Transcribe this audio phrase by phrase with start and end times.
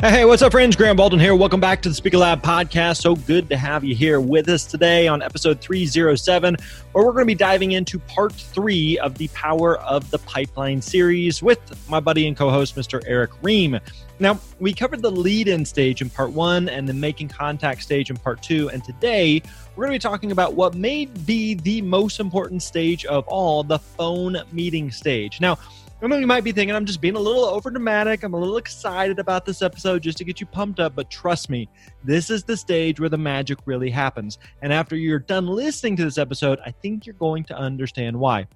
[0.00, 0.76] Hey, what's up, friends?
[0.76, 1.34] Grant Baldwin here.
[1.34, 3.00] Welcome back to the Speaker Lab podcast.
[3.00, 6.56] So good to have you here with us today on episode 307,
[6.92, 10.80] where we're going to be diving into part three of the Power of the Pipeline
[10.80, 11.58] series with
[11.90, 13.02] my buddy and co host, Mr.
[13.08, 13.80] Erick Rheam.
[14.20, 18.08] Now, we covered the lead in stage in part one and the making contact stage
[18.08, 18.70] in part two.
[18.70, 19.42] And today,
[19.74, 23.64] we're going to be talking about what may be the most important stage of all
[23.64, 25.40] the phone meeting stage.
[25.40, 25.58] Now,
[26.00, 28.22] I mean, you might be thinking I'm just being a little over dramatic.
[28.22, 31.50] I'm a little excited about this episode just to get you pumped up, but trust
[31.50, 31.68] me,
[32.04, 34.38] this is the stage where the magic really happens.
[34.62, 38.46] And after you're done listening to this episode, I think you're going to understand why.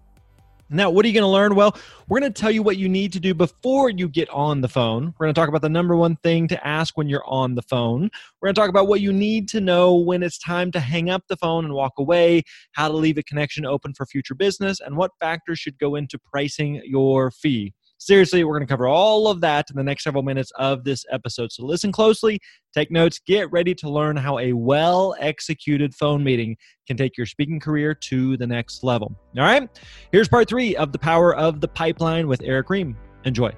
[0.72, 1.54] Now, what are you going to learn?
[1.54, 1.76] Well,
[2.08, 4.68] we're going to tell you what you need to do before you get on the
[4.68, 5.14] phone.
[5.18, 7.62] We're going to talk about the number one thing to ask when you're on the
[7.62, 8.10] phone.
[8.40, 11.10] We're going to talk about what you need to know when it's time to hang
[11.10, 14.80] up the phone and walk away, how to leave a connection open for future business,
[14.80, 17.74] and what factors should go into pricing your fee.
[18.04, 21.04] Seriously, we're going to cover all of that in the next several minutes of this
[21.12, 21.52] episode.
[21.52, 22.40] So listen closely,
[22.74, 26.56] take notes, get ready to learn how a well executed phone meeting
[26.88, 29.14] can take your speaking career to the next level.
[29.38, 29.68] All right,
[30.10, 32.96] here's part three of the power of the pipeline with Erick Rheam.
[33.24, 33.52] Enjoy.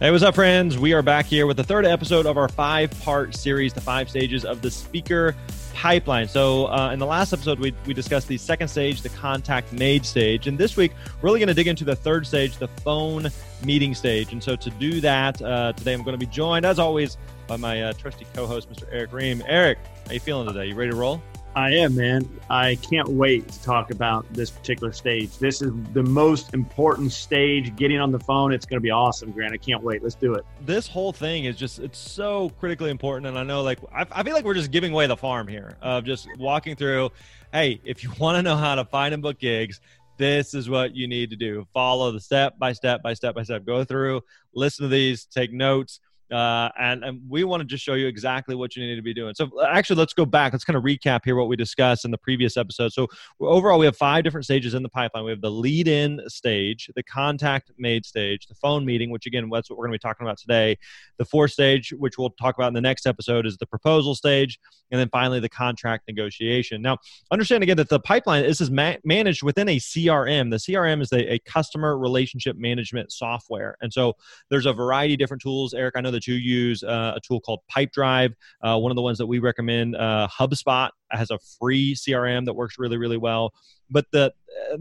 [0.00, 0.78] Hey, what's up, friends?
[0.78, 4.08] We are back here with the third episode of our five part series, The Five
[4.08, 5.36] Stages of the Speaker
[5.80, 6.28] pipeline.
[6.28, 10.04] So, uh, in the last episode, we, we discussed the second stage, the contact made
[10.04, 10.46] stage.
[10.46, 10.92] And this week,
[11.22, 13.28] we're really going to dig into the third stage, the phone
[13.64, 14.32] meeting stage.
[14.32, 17.56] And so, to do that, uh, today I'm going to be joined, as always, by
[17.56, 18.84] my uh, trusty co host, Mr.
[18.92, 19.42] Erick Rheam.
[19.46, 20.66] Erick, how you feeling today?
[20.66, 21.22] You ready to roll?
[21.56, 22.28] I am, man.
[22.48, 25.36] I can't wait to talk about this particular stage.
[25.38, 27.74] This is the most important stage.
[27.74, 29.52] Getting on the phone, it's going to be awesome, Grant.
[29.52, 30.02] I can't wait.
[30.02, 30.44] Let's do it.
[30.64, 33.26] This whole thing is just, it's so critically important.
[33.26, 35.76] And I know, like, I, I feel like we're just giving away the farm here
[35.82, 37.10] of just walking through.
[37.52, 39.80] Hey, if you want to know how to find and book gigs,
[40.18, 41.66] this is what you need to do.
[41.72, 43.64] Follow the step by step by step by step.
[43.64, 44.22] Go through,
[44.54, 45.98] listen to these, take notes
[46.32, 49.14] uh, and, and we want to just show you exactly what you need to be
[49.14, 49.34] doing.
[49.34, 50.52] So, actually, let's go back.
[50.52, 52.92] Let's kind of recap here what we discussed in the previous episode.
[52.92, 53.08] So,
[53.40, 55.24] overall, we have five different stages in the pipeline.
[55.24, 59.48] We have the lead in stage, the contact made stage, the phone meeting, which again,
[59.50, 60.78] that's what we're going to be talking about today.
[61.18, 64.58] The fourth stage, which we'll talk about in the next episode, is the proposal stage.
[64.92, 66.82] And then finally, the contract negotiation.
[66.82, 66.98] Now,
[67.30, 70.50] understand again that the pipeline, this is ma- managed within a CRM.
[70.50, 73.76] The CRM is a, a customer relationship management software.
[73.80, 74.14] And so,
[74.48, 75.74] there's a variety of different tools.
[75.74, 78.34] Erick, I know that that you use uh, a tool called Pipedrive.
[78.62, 82.54] Uh, one of the ones that we recommend, uh, HubSpot has a free CRM that
[82.54, 83.52] works really, really well.
[83.90, 84.32] But the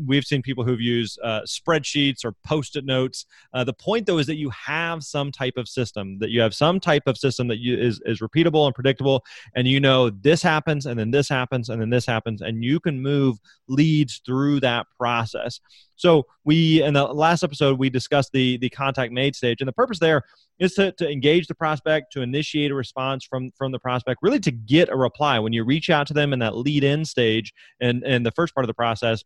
[0.05, 3.25] we've seen people who've used uh, spreadsheets or post-it notes.
[3.53, 6.19] Uh, the point, though, is that you have some type of system.
[6.19, 9.23] That you have some type of system that you, is is repeatable and predictable,
[9.55, 12.79] and you know this happens, and then this happens, and then this happens, and you
[12.79, 13.37] can move
[13.67, 15.59] leads through that process.
[15.95, 19.73] So we in the last episode we discussed the the contact made stage, and the
[19.73, 20.23] purpose there
[20.59, 24.39] is to, to engage the prospect, to initiate a response from from the prospect, really
[24.39, 27.53] to get a reply when you reach out to them in that lead in stage
[27.81, 29.23] and and the first part of the process process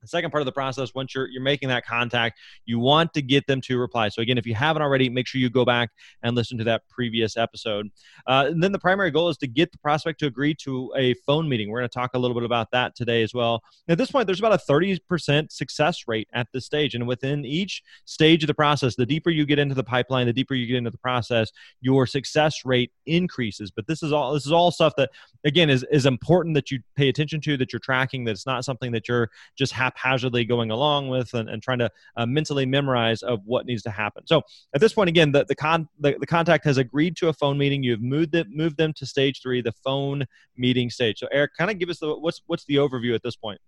[0.00, 3.22] the second part of the process, once you're you're making that contact, you want to
[3.22, 4.08] get them to reply.
[4.08, 5.90] So again, if you haven't already, make sure you go back
[6.22, 7.88] and listen to that previous episode.
[8.26, 11.14] Uh, and then the primary goal is to get the prospect to agree to a
[11.26, 11.70] phone meeting.
[11.70, 13.62] We're going to talk a little bit about that today as well.
[13.88, 17.82] At this point, there's about a 30% success rate at this stage, and within each
[18.04, 20.76] stage of the process, the deeper you get into the pipeline, the deeper you get
[20.76, 21.50] into the process,
[21.80, 23.70] your success rate increases.
[23.70, 25.10] But this is all this is all stuff that
[25.44, 28.24] again is is important that you pay attention to, that you're tracking.
[28.24, 31.78] That it's not something that you're just happy haphazardly going along with and, and trying
[31.78, 34.26] to uh, mentally memorize of what needs to happen.
[34.26, 34.42] So
[34.74, 37.58] at this point, again, the the, con- the, the contact has agreed to a phone
[37.58, 37.82] meeting.
[37.82, 40.24] You've moved it, moved them to stage three, the phone
[40.56, 41.18] meeting stage.
[41.18, 43.60] So Erick, kind of give us the what's what's the overview at this point.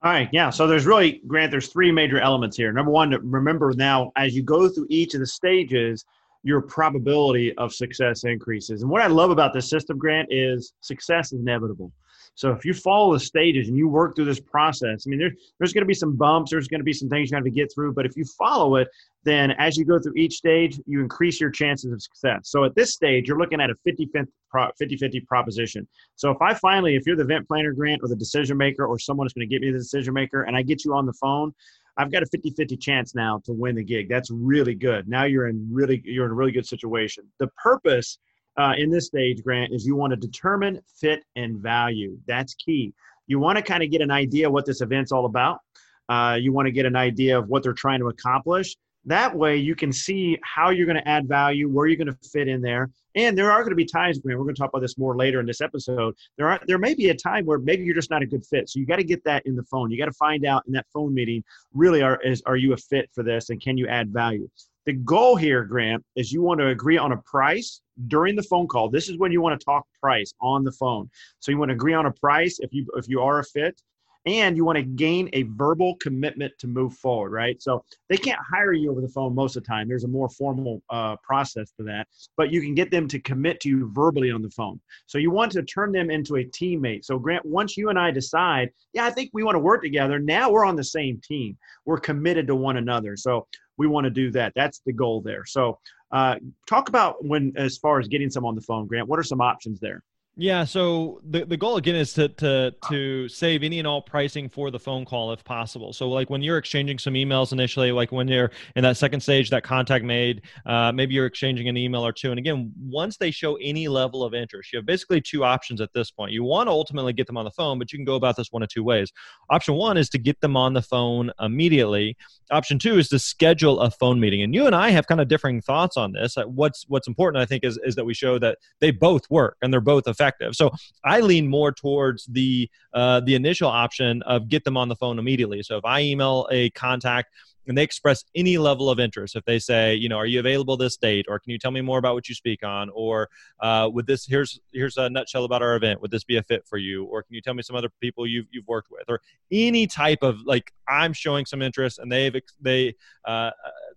[0.00, 0.50] All right, yeah.
[0.50, 2.72] So there's really, Grant, there's three major elements here.
[2.72, 6.04] Number one, remember now as you go through each of the stages,
[6.44, 8.82] your probability of success increases.
[8.82, 11.92] And what I love about this system, Grant, is success is inevitable.
[12.38, 15.32] So if you follow the stages and you work through this process, I mean, there,
[15.58, 17.50] there's going to be some bumps, there's going to be some things you have to
[17.50, 18.86] get through, but if you follow it,
[19.24, 22.42] then as you go through each stage, you increase your chances of success.
[22.44, 25.88] So at this stage, you're looking at a 50 50 proposition.
[26.14, 29.00] So if I finally, if you're the event planner grant or the decision maker or
[29.00, 31.14] someone is going to get me the decision maker and I get you on the
[31.14, 31.52] phone,
[31.96, 34.08] I've got a 50 50 chance now to win the gig.
[34.08, 35.08] That's really good.
[35.08, 37.24] Now you're in really, you're in a really good situation.
[37.40, 38.20] The purpose
[38.58, 42.18] uh, in this stage, Grant, is you want to determine fit and value.
[42.26, 42.92] That's key.
[43.28, 45.60] You want to kind of get an idea what this event's all about.
[46.08, 48.76] Uh, you want to get an idea of what they're trying to accomplish.
[49.04, 52.28] That way, you can see how you're going to add value, where you're going to
[52.28, 52.90] fit in there.
[53.14, 55.16] And there are going to be times, Grant, we're going to talk about this more
[55.16, 56.14] later in this episode.
[56.36, 58.68] There are there may be a time where maybe you're just not a good fit.
[58.68, 59.90] So you got to get that in the phone.
[59.90, 62.76] You got to find out in that phone meeting, really, are is are you a
[62.76, 64.48] fit for this, and can you add value?
[64.88, 68.66] The goal here, Grant, is you want to agree on a price during the phone
[68.66, 68.88] call.
[68.88, 71.10] This is when you want to talk price on the phone.
[71.40, 73.78] So you want to agree on a price if you if you are a fit,
[74.24, 77.60] and you want to gain a verbal commitment to move forward, right?
[77.62, 79.88] So they can't hire you over the phone most of the time.
[79.88, 82.08] There's a more formal uh, process to that,
[82.38, 84.80] but you can get them to commit to you verbally on the phone.
[85.04, 87.04] So you want to turn them into a teammate.
[87.04, 90.18] So Grant, once you and I decide, yeah, I think we want to work together.
[90.18, 91.58] Now we're on the same team.
[91.84, 93.14] We're committed to one another.
[93.16, 93.46] So
[93.78, 94.52] we want to do that.
[94.54, 95.44] That's the goal there.
[95.46, 95.78] So
[96.12, 96.36] uh,
[96.66, 99.08] talk about when, as far as getting some on the phone, Grant.
[99.08, 100.02] What are some options there?
[100.40, 104.48] Yeah, so the, the goal again is to, to to save any and all pricing
[104.48, 105.92] for the phone call if possible.
[105.92, 109.50] So like when you're exchanging some emails initially, like when you're in that second stage,
[109.50, 112.30] that contact made, uh, maybe you're exchanging an email or two.
[112.30, 115.92] And again, once they show any level of interest, you have basically two options at
[115.92, 116.30] this point.
[116.30, 118.52] You want to ultimately get them on the phone, but you can go about this
[118.52, 119.12] one of two ways.
[119.50, 122.16] Option one is to get them on the phone immediately.
[122.52, 124.42] Option two is to schedule a phone meeting.
[124.42, 126.36] And you and I have kind of differing thoughts on this.
[126.46, 129.72] What's what's important, I think, is is that we show that they both work and
[129.72, 130.54] they're both effective effective.
[130.54, 130.70] So
[131.04, 135.18] I lean more towards the uh, the initial option of get them on the phone
[135.18, 135.62] immediately.
[135.62, 137.30] So if I email a contact
[137.66, 140.76] and they express any level of interest if they say you know are you available
[140.76, 141.26] this date?
[141.28, 142.90] or can you tell me more about what you speak on?
[142.94, 143.28] or
[143.60, 146.00] uh, would this here's here's a nutshell about our event.
[146.00, 147.04] Would this be a fit for you?
[147.04, 149.04] or can you tell me some other people you've, you've worked with?
[149.08, 149.20] or
[149.50, 152.94] any type of like i'm showing some interest and they've they
[153.26, 153.50] uh,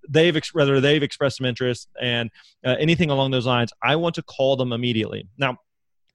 [0.09, 2.29] they've ex- rather they've expressed some interest and
[2.65, 5.27] uh, anything along those lines i want to call them immediately.
[5.37, 5.57] Now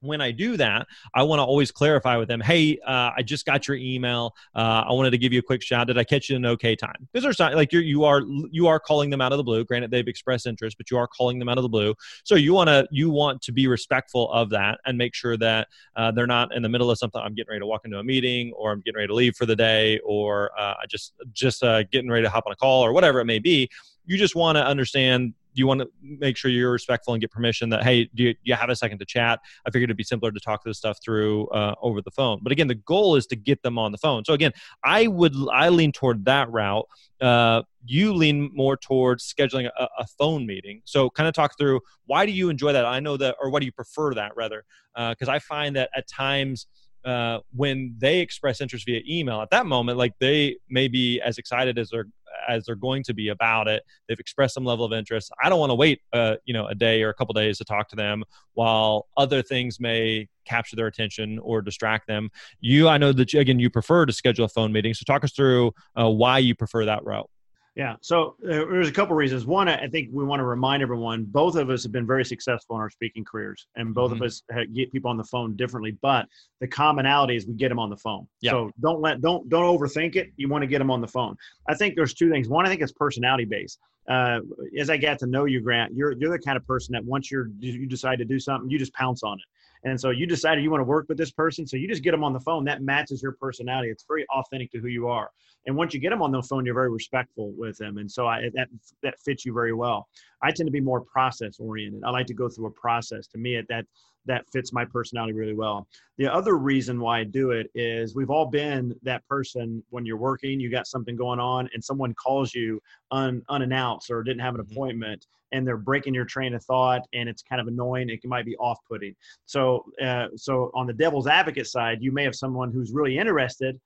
[0.01, 3.45] when I do that, I want to always clarify with them, hey, uh, I just
[3.45, 4.35] got your email.
[4.55, 5.87] Uh, I wanted to give you a quick shout.
[5.87, 7.07] Did I catch you in an okay time?
[7.11, 8.21] Because there's not like you're, you are
[8.51, 9.63] you are calling them out of the blue.
[9.63, 11.95] Granted, they've expressed interest, but you are calling them out of the blue.
[12.23, 15.67] So you want to you want to be respectful of that and make sure that
[15.95, 17.21] uh, they're not in the middle of something.
[17.21, 19.45] I'm getting ready to walk into a meeting, or I'm getting ready to leave for
[19.45, 22.85] the day, or uh, I just just uh, getting ready to hop on a call,
[22.85, 23.69] or whatever it may be.
[24.05, 27.69] You just want to understand you want to make sure you're respectful and get permission
[27.69, 29.39] that hey do you, do you have a second to chat?
[29.65, 32.39] I figured it'd be simpler to talk this stuff through uh, over the phone.
[32.41, 34.25] But again the goal is to get them on the phone.
[34.25, 34.51] So again
[34.83, 36.87] i would i lean toward that route.
[37.19, 40.81] Uh, you lean more towards scheduling a, a phone meeting.
[40.85, 42.85] So kind of talk through why do you enjoy that?
[42.85, 44.63] I know that or why do you prefer that rather?
[44.95, 46.67] Because uh, i find that at times
[47.05, 51.37] uh, when they express interest via email at that moment like they may be as
[51.37, 52.07] excited as they're
[52.47, 53.83] as they're going to be about it.
[54.07, 55.31] They've expressed some level of interest.
[55.43, 57.65] I don't want to wait, uh, you know, a day or a couple days to
[57.65, 58.23] talk to them
[58.53, 62.29] while other things may capture their attention or distract them.
[62.59, 64.93] You, I know that you, again, you prefer to schedule a phone meeting.
[64.93, 67.29] So talk us through uh, why you prefer that route.
[67.77, 67.95] Yeah.
[68.01, 69.45] So uh, there's a couple reasons.
[69.45, 72.75] One, I think we want to remind everyone both of us have been very successful
[72.75, 74.23] in our speaking careers, and both mm-hmm.
[74.23, 74.41] of us
[74.73, 75.95] get people on the phone differently.
[76.01, 76.25] But
[76.59, 78.27] the commonality is we get them on the phone.
[78.41, 78.51] Yeah.
[78.51, 80.31] So don't let don't don't overthink it.
[80.37, 81.35] You want to get them on the phone.
[81.69, 82.49] I think there's two things.
[82.49, 83.79] One, I think it's personality based.
[84.09, 84.39] Uh,
[84.79, 87.29] as I get to know you, Grant, you're you're the kind of person that once
[87.29, 89.45] you're you decide to do something, you just pounce on it.
[89.87, 91.65] And so you decided you want to work with this person.
[91.65, 92.65] So you just get them on the phone.
[92.65, 93.89] That matches your personality.
[93.89, 95.29] It's very authentic to who you are.
[95.65, 97.97] And once you get them on the phone, you're very respectful with them.
[97.97, 98.67] And so I, that,
[99.03, 100.07] that fits you very well.
[100.41, 102.03] I tend to be more process oriented.
[102.05, 103.27] I like to go through a process.
[103.27, 103.85] To me, at that,
[104.27, 105.87] that fits my personality really well.
[106.17, 110.17] The other reason why I do it is we've all been that person when you're
[110.17, 112.81] working, you got something going on, and someone calls you
[113.11, 114.73] un, unannounced or didn't have an mm-hmm.
[114.73, 118.09] appointment, and they're breaking your train of thought, and it's kind of annoying.
[118.09, 119.15] It might be off-putting.
[119.45, 123.79] So, uh, so on the devil's advocate side, you may have someone who's really interested,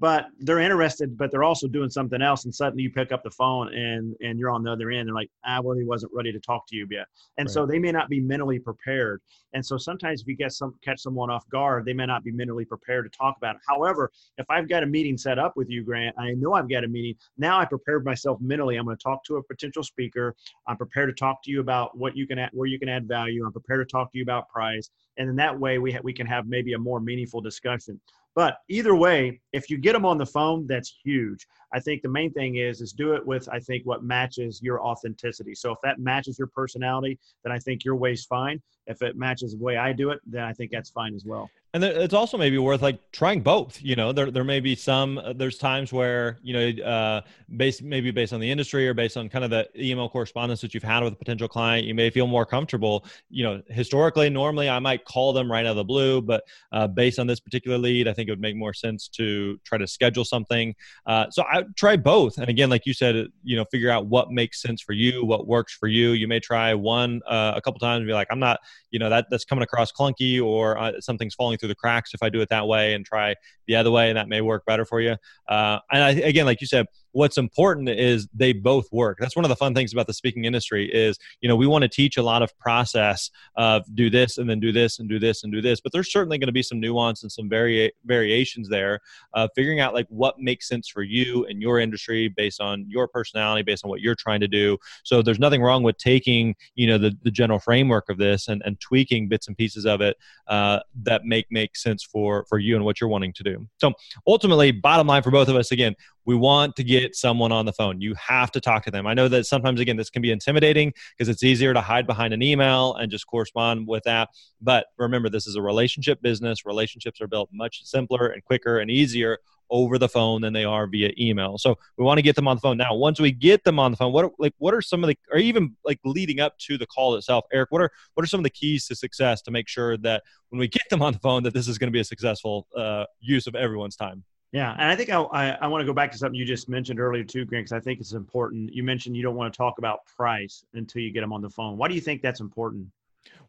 [0.00, 2.44] but they're interested, but they're also doing something else.
[2.44, 5.08] And suddenly you pick up the phone and and you're on the other end.
[5.08, 7.06] They're like, I really wasn't ready to talk to you yet.
[7.36, 7.52] And right.
[7.52, 9.20] so they may not be mentally prepared.
[9.54, 12.30] And so sometimes if you get some catch someone off guard, they may not be
[12.30, 13.62] mentally prepared to talk about it.
[13.66, 16.84] However, if I've got a meeting set up with you, Grant, I know I've got
[16.84, 17.14] a meeting.
[17.38, 18.76] Now I prepared myself mentally.
[18.76, 20.36] I'm going to talk to a potential speaker.
[20.66, 23.08] I'm prepared to talk to you about what you can add, where you can add
[23.08, 23.44] value.
[23.44, 24.90] I'm prepared to talk to you about price.
[25.16, 28.00] And in that way, we ha- we can have maybe a more meaningful discussion.
[28.38, 31.44] But either way, if you get them on the phone, that's huge.
[31.72, 34.80] I think the main thing is is do it with I think what matches your
[34.80, 35.54] authenticity.
[35.54, 38.60] So if that matches your personality, then I think your way's fine.
[38.86, 41.50] If it matches the way I do it, then I think that's fine as well
[41.74, 45.18] and it's also maybe worth like trying both you know there, there may be some
[45.18, 47.20] uh, there's times where you know uh
[47.56, 50.72] based maybe based on the industry or based on kind of the email correspondence that
[50.72, 54.68] you've had with a potential client you may feel more comfortable you know historically normally
[54.68, 57.76] i might call them right out of the blue but uh, based on this particular
[57.76, 60.74] lead i think it would make more sense to try to schedule something
[61.06, 64.30] uh, so i try both and again like you said you know figure out what
[64.30, 67.78] makes sense for you what works for you you may try one uh, a couple
[67.78, 68.58] times and be like i'm not
[68.90, 72.22] you know that that's coming across clunky or uh, something's falling through the cracks if
[72.22, 73.34] I do it that way and try
[73.66, 75.16] the other way, and that may work better for you.
[75.48, 79.18] Uh, and I, again, like you said, what's important is they both work.
[79.20, 81.82] That's one of the fun things about the speaking industry is you know we want
[81.82, 85.18] to teach a lot of process of do this and then do this and do
[85.18, 87.92] this and do this but there's certainly going to be some nuance and some vari-
[88.04, 89.00] variations there
[89.34, 93.08] uh, figuring out like what makes sense for you and your industry based on your
[93.08, 94.76] personality based on what you're trying to do.
[95.04, 98.62] So there's nothing wrong with taking you know the, the general framework of this and,
[98.64, 100.16] and tweaking bits and pieces of it
[100.48, 103.68] uh, that make make sense for for you and what you're wanting to do.
[103.78, 103.92] So
[104.26, 105.94] ultimately bottom line for both of us again
[106.28, 108.02] we want to get someone on the phone.
[108.02, 109.06] You have to talk to them.
[109.06, 112.34] I know that sometimes, again, this can be intimidating because it's easier to hide behind
[112.34, 114.28] an email and just correspond with that.
[114.60, 116.66] But remember, this is a relationship business.
[116.66, 119.38] Relationships are built much simpler and quicker and easier
[119.70, 121.56] over the phone than they are via email.
[121.56, 122.76] So we want to get them on the phone.
[122.76, 125.08] Now, once we get them on the phone, what are, like what are some of
[125.08, 127.70] the or even like leading up to the call itself, Erick?
[127.70, 130.58] What are what are some of the keys to success to make sure that when
[130.58, 133.04] we get them on the phone, that this is going to be a successful uh,
[133.18, 134.24] use of everyone's time?
[134.52, 136.70] Yeah, and I think I, I, I want to go back to something you just
[136.70, 138.72] mentioned earlier too, Grant, because I think it's important.
[138.72, 141.50] You mentioned you don't want to talk about price until you get them on the
[141.50, 141.76] phone.
[141.76, 142.86] Why do you think that's important?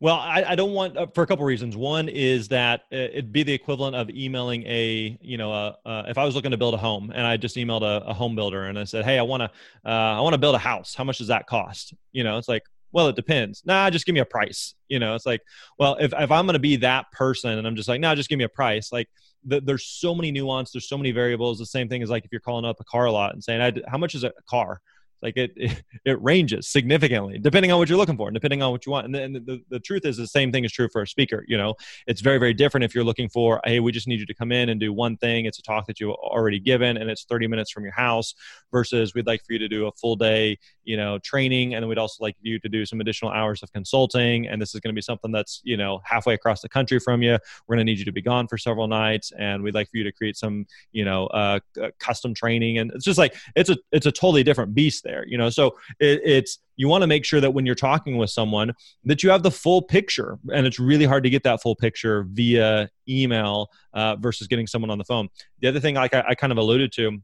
[0.02, 1.78] Well, I, I don't want uh, for a couple reasons.
[1.78, 6.18] One is that it'd be the equivalent of emailing a, you know, a, uh, if
[6.18, 8.66] I was looking to build a home and I just emailed a, a home builder
[8.66, 9.52] and I said, hey, I want to,
[9.86, 10.96] uh, I want to build a house.
[10.96, 11.94] How much does that cost?
[12.12, 13.64] You know, it's like, well, it depends.
[13.66, 14.76] Nah, just give me a price.
[14.88, 15.42] You know, it's like,
[15.78, 18.30] well, if, if I'm going to be that person and I'm just like, nah, just
[18.30, 18.92] give me a price.
[18.92, 19.10] Like,
[19.46, 20.72] the, there's so many nuance.
[20.72, 21.60] There's so many variables.
[21.60, 23.98] The same thing is like if you're calling up a car lot and saying, how
[23.98, 24.82] much is a car?
[25.22, 28.72] Like it, it, it ranges significantly depending on what you're looking for and depending on
[28.72, 29.06] what you want.
[29.06, 31.46] And, the, and the, the truth is the same thing is true for a speaker
[31.48, 31.76] you know?
[32.08, 34.52] It's very very different if you're looking for hey we just need you to come
[34.52, 35.46] in and do one thing.
[35.46, 38.34] It's a talk that you've already given and it's 30 minutes from your house
[38.72, 41.90] versus we'd like for you to do a full day you know training and then
[41.90, 44.94] we'd also like you to do some additional hours of consulting and this is going
[44.94, 47.38] to be something that's you know halfway across the country from you.
[47.68, 49.98] We're going to need you to be gone for several nights and we'd like for
[49.98, 51.60] you to create some you know uh,
[52.00, 52.78] custom training.
[52.78, 55.50] And it's just like it's a it's a totally different beast there you know?
[55.50, 58.74] So it, it's you want to make sure that when you're talking with someone
[59.04, 62.26] that you have the full picture and it's really hard to get that full picture
[62.30, 65.30] via email uh, versus getting someone on the phone.
[65.62, 67.20] The other thing like I, I kind of alluded to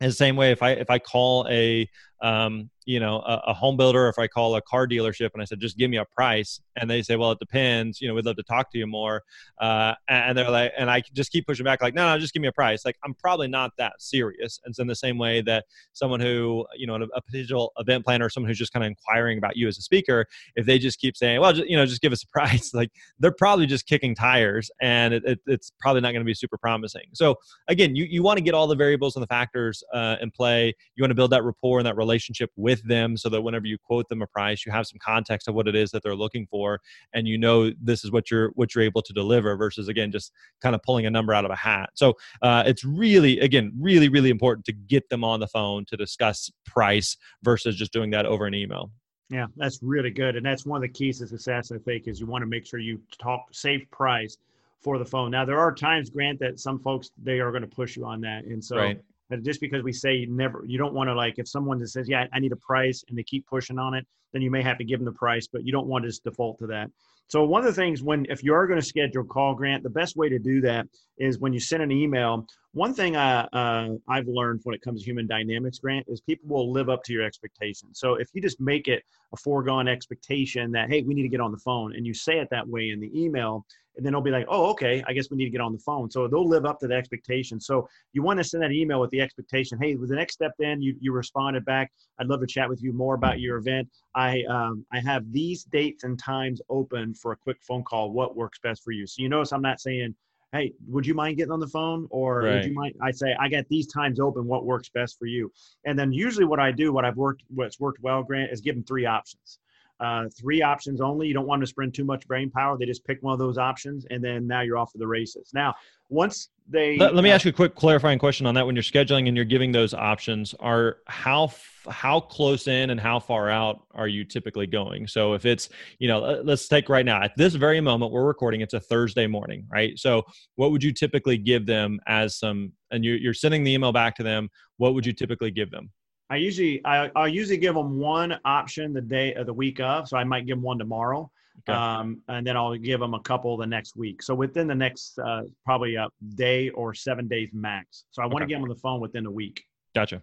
[0.00, 1.88] is the same way if i if i call a
[2.20, 5.44] um, you know a, a, home builder if i call a car dealership and i
[5.44, 8.24] said just give me a price and they say well it depends you know we'd
[8.24, 9.22] love to talk to you more
[9.60, 12.40] uh, and they're like and i just keep pushing back like no no just give
[12.40, 15.42] me a price like i'm probably not that serious and so in the same way
[15.42, 18.88] that someone who you know a, potential event planner or someone who's just kind of
[18.88, 20.24] inquiring about you as a speaker
[20.56, 22.90] if they just keep saying well just, you know just give us a price like
[23.18, 26.56] they're probably just kicking tires and it, it, it's probably not going to be super
[26.56, 27.04] promising.
[27.12, 27.36] So
[27.68, 30.74] again you, you want to get all the variables and the factors uh, in play.
[30.96, 33.78] You want to build that rapport and that relationship with them so that whenever you
[33.78, 36.46] quote them a price you have some context of what it is that they're looking
[36.46, 36.80] for
[37.12, 40.32] and you know this is what you're what you're able to deliver versus again just
[40.60, 41.90] kind of pulling a number out of a hat.
[41.94, 45.96] So uh, it's really again really really important to get them on the phone to
[45.96, 48.90] discuss price versus just doing that over an email.
[49.30, 52.18] Yeah that's really good and that's one of the keys to success i think is
[52.18, 54.38] you want to make sure you talk safe price
[54.80, 55.32] for the phone.
[55.32, 58.20] Now there are times grant that some folks they are going to push you on
[58.22, 59.00] that and so right
[59.42, 62.26] just because we say never, you don't want to like if someone just says, "Yeah,
[62.32, 64.84] I need a price," and they keep pushing on it, then you may have to
[64.84, 66.90] give them the price, but you don't want to just default to that.
[67.28, 69.82] So one of the things when if you are going to schedule a call grant,
[69.82, 70.86] the best way to do that
[71.18, 72.46] is when you send an email.
[72.72, 76.48] One thing I uh, I've learned when it comes to human dynamics grant is people
[76.48, 77.98] will live up to your expectations.
[77.98, 79.02] So if you just make it
[79.34, 82.38] a foregone expectation that hey we need to get on the phone and you say
[82.38, 83.66] it that way in the email,
[83.98, 85.78] and then they'll be like, oh, okay, I guess we need to get on the
[85.78, 86.08] phone.
[86.08, 87.60] So they'll live up to the expectation.
[87.60, 89.76] So you want to send that email with the expectation.
[89.82, 91.92] Hey, with the next step, then you you responded back.
[92.18, 93.88] I'd love to chat with you more about your event.
[94.14, 98.12] I um, I have these dates and times open for a quick phone call.
[98.12, 99.06] What works best for you?
[99.06, 100.14] So you notice I'm not saying
[100.52, 102.06] hey, would you mind getting on the phone?
[102.10, 102.54] Or right.
[102.54, 102.94] would you mind?
[103.02, 104.46] I say, I got these times open.
[104.46, 105.52] What works best for you?
[105.84, 108.74] And then usually what I do, what I've worked, what's worked well, Grant, is give
[108.74, 109.58] them three options.
[110.00, 111.26] Uh, three options only.
[111.26, 112.78] You don't want to spend too much brain power.
[112.78, 115.50] They just pick one of those options, and then now you're off to the races.
[115.52, 115.74] Now,
[116.08, 118.64] once they let, let me uh, ask you a quick clarifying question on that.
[118.64, 121.50] When you're scheduling and you're giving those options, are how
[121.88, 125.08] how close in and how far out are you typically going?
[125.08, 128.60] So if it's you know, let's take right now at this very moment we're recording.
[128.60, 129.98] It's a Thursday morning, right?
[129.98, 130.22] So
[130.54, 132.72] what would you typically give them as some?
[132.90, 134.48] And you're, you're sending the email back to them.
[134.76, 135.90] What would you typically give them?
[136.30, 140.08] I usually I, I usually give them one option the day of the week of,
[140.08, 141.30] so I might give them one tomorrow,
[141.60, 141.76] okay.
[141.76, 144.22] um, and then I'll give them a couple the next week.
[144.22, 148.04] So within the next uh, probably a day or seven days max.
[148.10, 149.64] So I want to get them on the phone within a week.
[149.94, 150.22] Gotcha.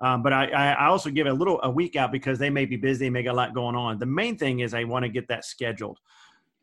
[0.00, 2.76] Um, but I, I also give a little a week out because they may be
[2.76, 3.98] busy, they may got a lot going on.
[3.98, 5.98] The main thing is I want to get that scheduled.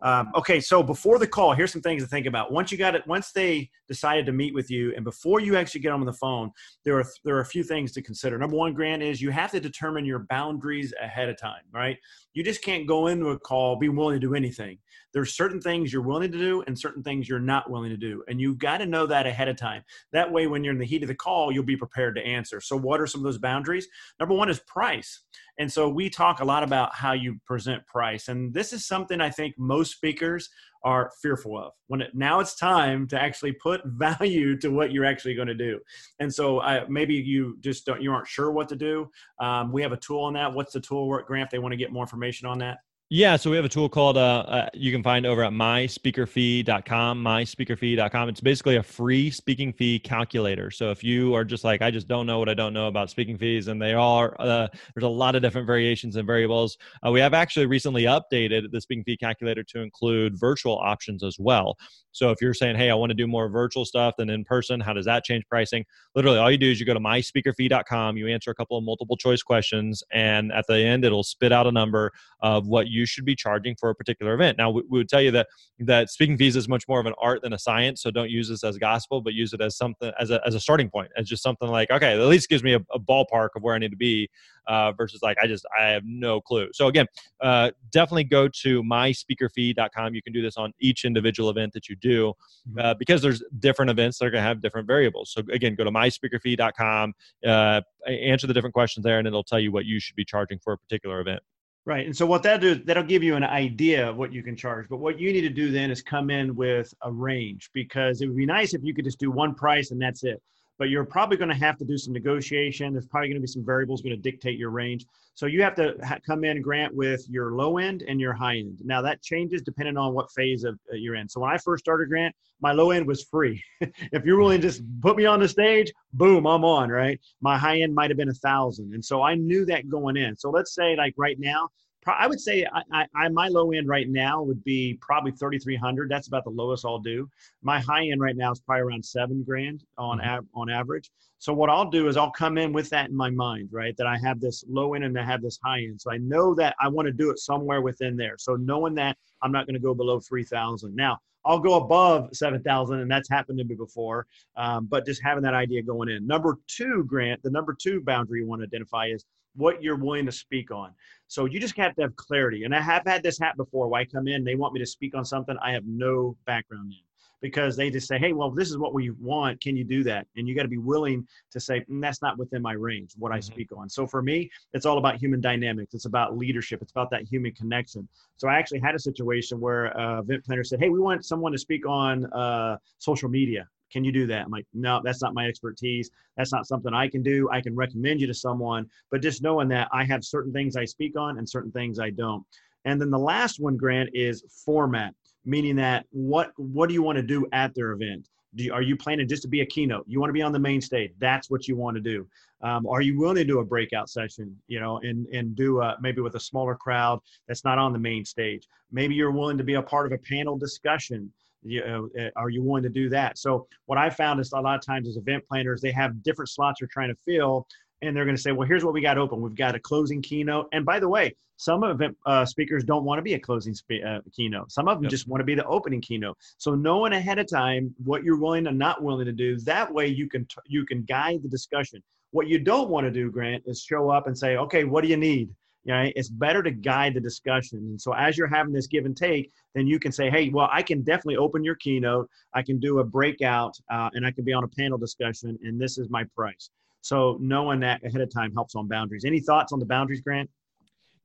[0.03, 2.51] Um, okay, so before the call, here's some things to think about.
[2.51, 5.79] Once you got it, once they decided to meet with you, and before you actually
[5.79, 6.51] get on the phone,
[6.83, 8.37] there are there are a few things to consider.
[8.37, 11.61] Number one, Grant, is you have to determine your boundaries ahead of time.
[11.73, 11.97] Right?
[12.33, 14.77] You just can't go into a call be willing to do anything.
[15.13, 18.23] There's certain things you're willing to do and certain things you're not willing to do,
[18.27, 19.83] and you've got to know that ahead of time.
[20.11, 22.61] That way, when you're in the heat of the call, you'll be prepared to answer.
[22.61, 23.87] So, what are some of those boundaries?
[24.19, 25.21] Number one is price.
[25.59, 28.27] And so we talk a lot about how you present price.
[28.27, 30.49] And this is something I think most speakers
[30.83, 31.73] are fearful of.
[31.87, 35.53] When it, now it's time to actually put value to what you're actually going to
[35.53, 35.79] do.
[36.19, 39.09] And so I, maybe you just don't, you aren't sure what to do.
[39.39, 40.53] Um, we have a tool on that.
[40.53, 41.51] What's the tool work, Grant?
[41.51, 42.79] They want to get more information on that.
[43.15, 47.23] Yeah, so we have a tool called uh, uh, you can find over at myspeakerfee.com,
[47.23, 48.29] myspeakerfee.com.
[48.29, 50.71] It's basically a free speaking fee calculator.
[50.71, 53.11] So if you are just like I just don't know what I don't know about
[53.11, 56.75] speaking fees, and they are uh, there's a lot of different variations and variables.
[57.05, 61.37] Uh, we have actually recently updated the speaking fee calculator to include virtual options as
[61.37, 61.77] well.
[62.13, 64.79] So if you're saying, hey, I want to do more virtual stuff than in person,
[64.79, 65.83] how does that change pricing?
[66.15, 69.17] Literally, all you do is you go to myspeakerfee.com, you answer a couple of multiple
[69.17, 73.25] choice questions, and at the end, it'll spit out a number of what you should
[73.25, 74.57] be charging for a particular event.
[74.57, 75.47] Now, we, we would tell you that
[75.79, 78.49] that speaking fees is much more of an art than a science, so don't use
[78.49, 81.27] this as gospel, but use it as something as a as a starting point, as
[81.27, 83.91] just something like, okay, at least gives me a, a ballpark of where I need
[83.91, 84.29] to be
[84.67, 86.69] uh, versus like I just I have no clue.
[86.73, 87.07] So again,
[87.41, 90.15] uh, definitely go to myspeakerfee.com.
[90.15, 92.33] You can do this on each individual event that you do
[92.69, 92.79] mm-hmm.
[92.79, 95.31] uh, because there's different events that are going to have different variables.
[95.31, 97.13] So again, go to myspeakerfee.com,
[97.45, 100.59] uh, answer the different questions there, and it'll tell you what you should be charging
[100.59, 101.41] for a particular event.
[101.85, 102.05] Right.
[102.05, 104.87] And so what that do that'll give you an idea of what you can charge.
[104.89, 108.27] But what you need to do then is come in with a range because it
[108.27, 110.41] would be nice if you could just do one price and that's it
[110.79, 112.93] but you're probably going to have to do some negotiation.
[112.93, 115.05] There's probably going to be some variables going to dictate your range.
[115.35, 118.57] So you have to ha- come in, Grant, with your low end and your high
[118.57, 118.79] end.
[118.83, 121.27] Now that changes depending on what phase of uh, you're in.
[121.27, 123.63] So when I first started, Grant, my low end was free.
[123.81, 127.19] if you're willing to just put me on the stage, boom, I'm on, right?
[127.41, 128.93] My high end might have been a thousand.
[128.93, 130.35] And so I knew that going in.
[130.37, 131.69] So let's say like right now,
[132.07, 136.09] I would say I, I, my low end right now would be probably 3,300.
[136.09, 137.29] That's about the lowest I'll do.
[137.61, 140.29] My high end right now is probably around seven grand on mm-hmm.
[140.29, 141.11] av- on average.
[141.39, 143.95] So what I'll do is I'll come in with that in my mind, right?
[143.97, 145.99] That I have this low end and I have this high end.
[145.99, 148.35] So I know that I want to do it somewhere within there.
[148.37, 150.95] So knowing that I'm not going to go below 3,000.
[150.95, 154.25] Now I'll go above 7,000 and that's happened to me before.
[154.55, 156.25] Um, but just having that idea going in.
[156.25, 160.25] Number two, Grant, the number two boundary you want to identify is what you're willing
[160.25, 160.91] to speak on.
[161.27, 162.63] So you just have to have clarity.
[162.63, 164.85] And I have had this happen before where I come in, they want me to
[164.85, 166.99] speak on something I have no background in
[167.43, 169.59] because they just say, hey, well, this is what we want.
[169.59, 170.25] Can you do that?
[170.37, 173.31] And you got to be willing to say, mm, that's not within my range, what
[173.31, 173.37] mm-hmm.
[173.37, 173.89] I speak on.
[173.89, 175.93] So for me, it's all about human dynamics.
[175.93, 176.81] It's about leadership.
[176.81, 178.07] It's about that human connection.
[178.37, 181.51] So I actually had a situation where a event planner said, hey, we want someone
[181.51, 183.67] to speak on uh, social media.
[183.93, 184.45] Can you do that?
[184.45, 186.09] I'm like, no, that's not my expertise.
[186.35, 187.47] That's not something I can do.
[187.51, 190.85] I can recommend you to someone, but just knowing that I have certain things I
[190.85, 192.43] speak on and certain things I don't.
[192.85, 195.13] And then the last one, Grant, is format,
[195.45, 198.27] meaning that what what do you want to do at their event?
[198.55, 200.05] Do you, are you planning just to be a keynote?
[200.07, 201.11] You want to be on the main stage.
[201.19, 202.27] That's what you want to do.
[202.61, 205.97] Um, are you willing to do a breakout session, you know, and and do a,
[206.01, 208.67] maybe with a smaller crowd that's not on the main stage?
[208.91, 211.31] Maybe you're willing to be a part of a panel discussion
[211.63, 213.37] you know, eh, are you willing to do that?
[213.37, 216.49] So what I found is a lot of times as event planners, they have different
[216.49, 217.67] slots they're trying to fill,
[218.01, 219.41] and they're going to say, well, here's what we got open.
[219.41, 220.67] We've got a closing keynote.
[220.73, 223.73] And by the way, some of it, uh, speakers don't want to be a closing
[223.73, 224.71] spe- uh, keynote.
[224.71, 225.11] Some of them yep.
[225.11, 226.37] just want to be the opening keynote.
[226.57, 230.07] So knowing ahead of time what you're willing and not willing to do, that way
[230.07, 232.03] you can t- you can guide the discussion.
[232.31, 235.07] What you don't want to do, Grant, is show up and say, okay, what do
[235.07, 235.49] you need?
[235.85, 237.79] Know, it's better to guide the discussion.
[237.79, 240.69] And so as you're having this give and take, then you can say, hey, well,
[240.71, 242.29] I can definitely open your keynote.
[242.53, 245.79] I can do a breakout uh, and I can be on a panel discussion, and
[245.79, 246.69] this is my price.
[247.01, 249.25] So knowing that ahead of time helps on boundaries.
[249.25, 250.49] Any thoughts on the boundaries, Grant?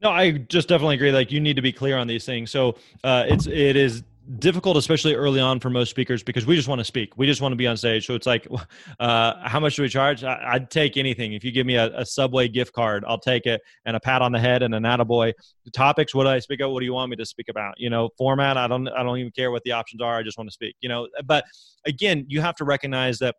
[0.02, 1.12] No, I just definitely agree.
[1.12, 2.50] Like you need to be clear on these things.
[2.50, 4.02] So uh, it's it is
[4.38, 7.16] difficult, especially early on for most speakers, because we just want to speak.
[7.16, 8.06] We just want to be on stage.
[8.06, 8.46] So it's like,
[9.00, 10.24] uh, how much do we charge?
[10.24, 11.32] I, would take anything.
[11.32, 14.22] If you give me a, a, Subway gift card, I'll take it, and a pat
[14.22, 15.32] on the head and an attaboy.
[15.64, 16.72] The topics, what do I speak about?
[16.72, 17.74] What do you want me to speak about?
[17.78, 18.56] You know, format.
[18.56, 18.88] I don't.
[18.88, 20.16] I don't even care what the options are.
[20.16, 20.76] I just want to speak.
[20.80, 21.44] You know, but
[21.86, 23.34] again, you have to recognize that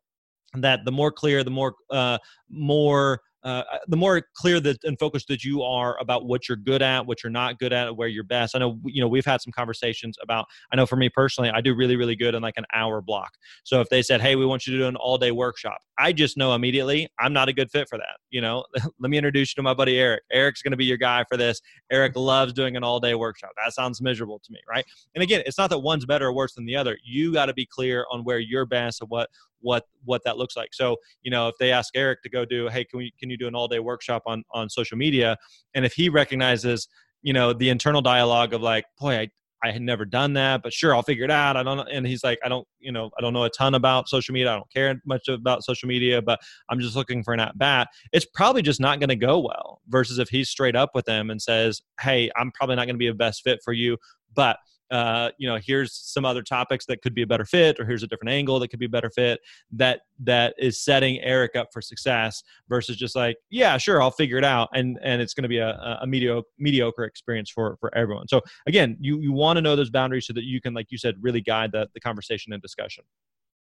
[0.55, 2.17] that the more clear, the more uh,
[2.49, 6.81] more uh, the more clear that and focused that you are about what you're good
[6.81, 8.55] at, what you're not good at, where you're best.
[8.55, 10.45] I know you know we've had some conversations about.
[10.71, 13.31] I know for me personally, I do really really good in like an hour block.
[13.63, 16.11] So if they said, "Hey, we want you to do an all day workshop," I
[16.11, 18.17] just know immediately I'm not a good fit for that.
[18.29, 18.65] You know,
[18.99, 20.23] let me introduce you to my buddy Erick.
[20.31, 21.61] Erick's going to be your guy for this.
[21.91, 23.51] Erick loves doing an all day workshop.
[23.63, 24.85] That sounds miserable to me, right?
[25.15, 26.97] And again, it's not that one's better or worse than the other.
[27.03, 29.29] You got to be clear on where you're best and what
[29.61, 30.73] what what that looks like.
[30.73, 33.37] So you know, if they ask Erick to go do, hey, can we can you
[33.37, 35.37] do an all day workshop on on social media?
[35.73, 36.87] And if he recognizes
[37.21, 39.29] you know the internal dialogue of like boy i
[39.63, 41.57] I had never done that, but sure, I'll figure it out.
[41.57, 41.79] I don't.
[41.89, 44.53] And he's like, I don't, you know, I don't know a ton about social media.
[44.53, 47.89] I don't care much about social media, but I'm just looking for an at bat.
[48.13, 51.29] It's probably just not going to go well versus if he's straight up with them
[51.29, 53.97] and says, Hey, I'm probably not going to be a best fit for you,
[54.33, 54.57] but
[54.91, 58.03] uh, you know, here's some other topics that could be a better fit, or here's
[58.03, 59.39] a different angle that could be a better fit.
[59.71, 64.37] That that is setting Erick up for success versus just like, yeah, sure, I'll figure
[64.37, 67.93] it out, and and it's going to be a, a mediocre mediocre experience for for
[67.95, 68.27] everyone.
[68.27, 70.97] So again, you you want to know those boundaries so that you can, like you
[70.97, 73.03] said, really guide the the conversation and discussion.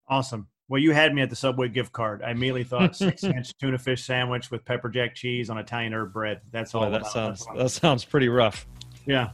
[0.09, 0.49] Awesome.
[0.69, 2.23] Well, you had me at the Subway gift card.
[2.23, 6.13] I immediately thought six inch tuna fish sandwich with pepper jack cheese on Italian herb
[6.13, 6.41] bread.
[6.51, 6.91] That's all.
[6.91, 8.67] that sounds that sounds pretty rough.
[9.07, 9.31] Yeah.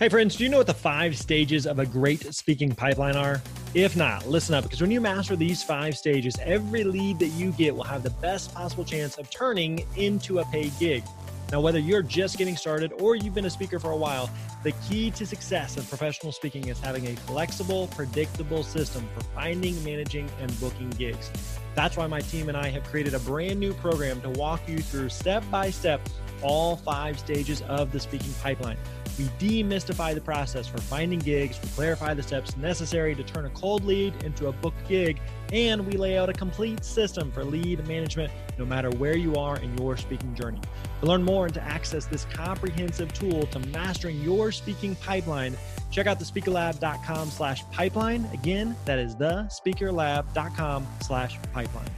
[0.00, 3.42] Hey, friends, do you know what the five stages of a great speaking pipeline are?
[3.74, 7.52] If not, listen up because when you master these five stages, every lead that you
[7.52, 11.04] get will have the best possible chance of turning into a paid gig.
[11.52, 14.30] Now, whether you're just getting started or you've been a speaker for a while,
[14.62, 19.84] the key to success in professional speaking is having a flexible, predictable system for finding,
[19.84, 21.30] managing, and booking gigs.
[21.74, 24.78] That's why my team and I have created a brand new program to walk you
[24.78, 26.00] through step by step
[26.40, 28.78] all five stages of the speaking pipeline.
[29.18, 33.50] We demystify the process for finding gigs, we clarify the steps necessary to turn a
[33.50, 35.20] cold lead into a booked gig,
[35.52, 39.58] and we lay out a complete system for lead management no matter where you are
[39.58, 40.60] in your speaking journey.
[41.00, 45.56] To learn more and to access this comprehensive tool to mastering your speaking pipeline,
[45.90, 48.28] check out thespeakerlab.com slash pipeline.
[48.32, 51.90] Again, that is thespeakerlab.com slash pipeline.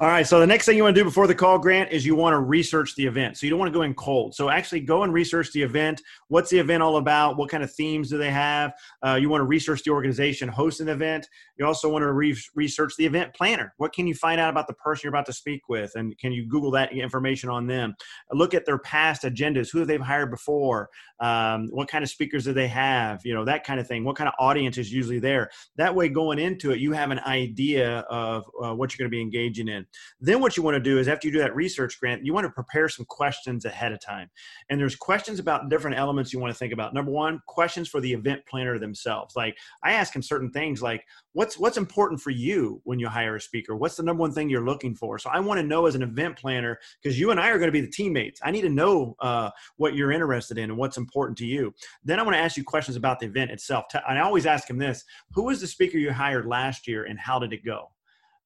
[0.00, 0.26] All right.
[0.26, 2.34] So the next thing you want to do before the call, Grant, is you want
[2.34, 3.36] to research the event.
[3.38, 4.34] So you don't want to go in cold.
[4.34, 6.02] So actually go and research the event.
[6.28, 7.36] What's the event all about?
[7.36, 8.72] What kind of themes do they have?
[9.04, 11.26] Uh, you want to research the organization hosting the event.
[11.58, 13.74] You also want to re- research the event planner.
[13.78, 15.92] What can you find out about the person you're about to speak with?
[15.96, 17.94] And can you Google that information on them?
[18.32, 19.70] Look at their past agendas.
[19.72, 20.90] Who they've they hired before?
[21.20, 23.24] Um, what kind of speakers do they have?
[23.24, 24.04] You know, that kind of thing.
[24.04, 25.50] What kind of audience is usually there?
[25.76, 29.16] That way, going into it, you have an idea of uh, what you're going to
[29.16, 29.77] be engaging in.
[30.20, 32.46] Then what you want to do is after you do that research grant, you want
[32.46, 34.30] to prepare some questions ahead of time.
[34.70, 36.94] And there's questions about different elements you want to think about.
[36.94, 39.36] Number one, questions for the event planner themselves.
[39.36, 43.36] Like I ask them certain things like, what's what's important for you when you hire
[43.36, 43.76] a speaker?
[43.76, 45.18] What's the number one thing you're looking for?
[45.18, 47.68] So I want to know as an event planner, because you and I are going
[47.68, 48.40] to be the teammates.
[48.42, 51.74] I need to know uh, what you're interested in and what's important to you.
[52.04, 53.84] Then I want to ask you questions about the event itself.
[54.08, 57.18] And I always ask them this: Who was the speaker you hired last year, and
[57.18, 57.90] how did it go?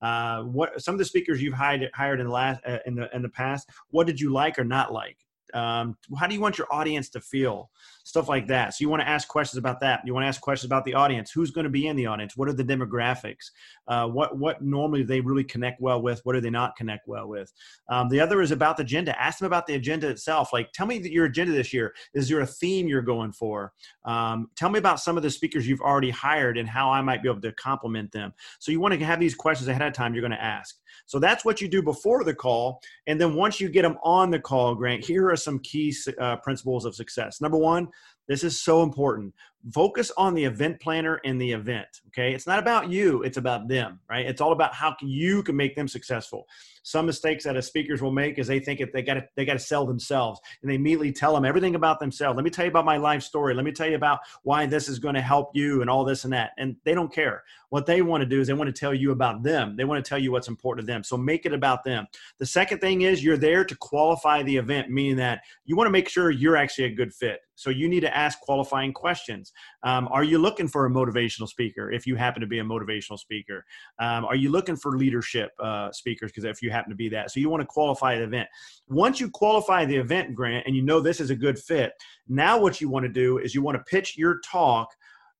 [0.02, 3.14] Uh, what some of the speakers you've hired hired in the last uh, in the
[3.14, 5.16] in the past, what did you like or not like?
[5.54, 7.70] Um, how do you want your audience to feel?
[8.04, 8.74] Stuff like that.
[8.74, 10.00] So you want to ask questions about that.
[10.04, 11.30] You want to ask questions about the audience.
[11.30, 12.36] Who's going to be in the audience?
[12.36, 13.50] What are the demographics?
[13.86, 16.20] Uh, what what normally they really connect well with?
[16.24, 17.52] What do they not connect well with?
[17.88, 19.20] Um, the other is about the agenda.
[19.20, 20.52] Ask them about the agenda itself.
[20.52, 21.94] Like, tell me your agenda this year.
[22.14, 23.72] Is there a theme you're going for?
[24.04, 27.22] Um, tell me about some of the speakers you've already hired and how I might
[27.22, 28.32] be able to complement them.
[28.58, 30.14] So you want to have these questions ahead of time.
[30.14, 30.76] You're going to ask.
[31.06, 32.80] So that's what you do before the call.
[33.06, 36.36] And then once you get them on the call, Grant, here are some key uh,
[36.36, 37.40] principles of success.
[37.40, 37.88] Number one,
[38.28, 39.34] this is so important.
[39.72, 42.34] Focus on the event planner and the event okay?
[42.34, 44.26] It's not about you it's about them right?
[44.26, 46.46] It's all about how you can make them successful.
[46.84, 49.44] Some mistakes that a speakers will make is they think if they got to they
[49.44, 52.36] got to sell themselves and they immediately tell them everything about themselves.
[52.36, 53.54] Let me tell you about my life story.
[53.54, 56.24] Let me tell you about why this is going to help you and all this
[56.24, 57.44] and that and they don't care.
[57.68, 59.76] What they want to do is they want to tell you about them.
[59.76, 62.06] They want to tell you what's important to them so make it about them.
[62.38, 65.92] The second thing is you're there to qualify the event meaning that you want to
[65.92, 67.40] make sure you're actually a good fit.
[67.54, 69.51] So you need to ask qualifying questions.
[69.82, 73.18] Um, are you looking for a motivational speaker if you happen to be a motivational
[73.18, 73.64] speaker?
[73.98, 77.30] Um, are you looking for leadership uh, speakers because if you happen to be that?
[77.30, 78.48] So you want to qualify the event.
[78.88, 81.92] Once you qualify the event, Grant, and you know this is a good fit,
[82.28, 84.88] now what you want to do is you want to pitch your talk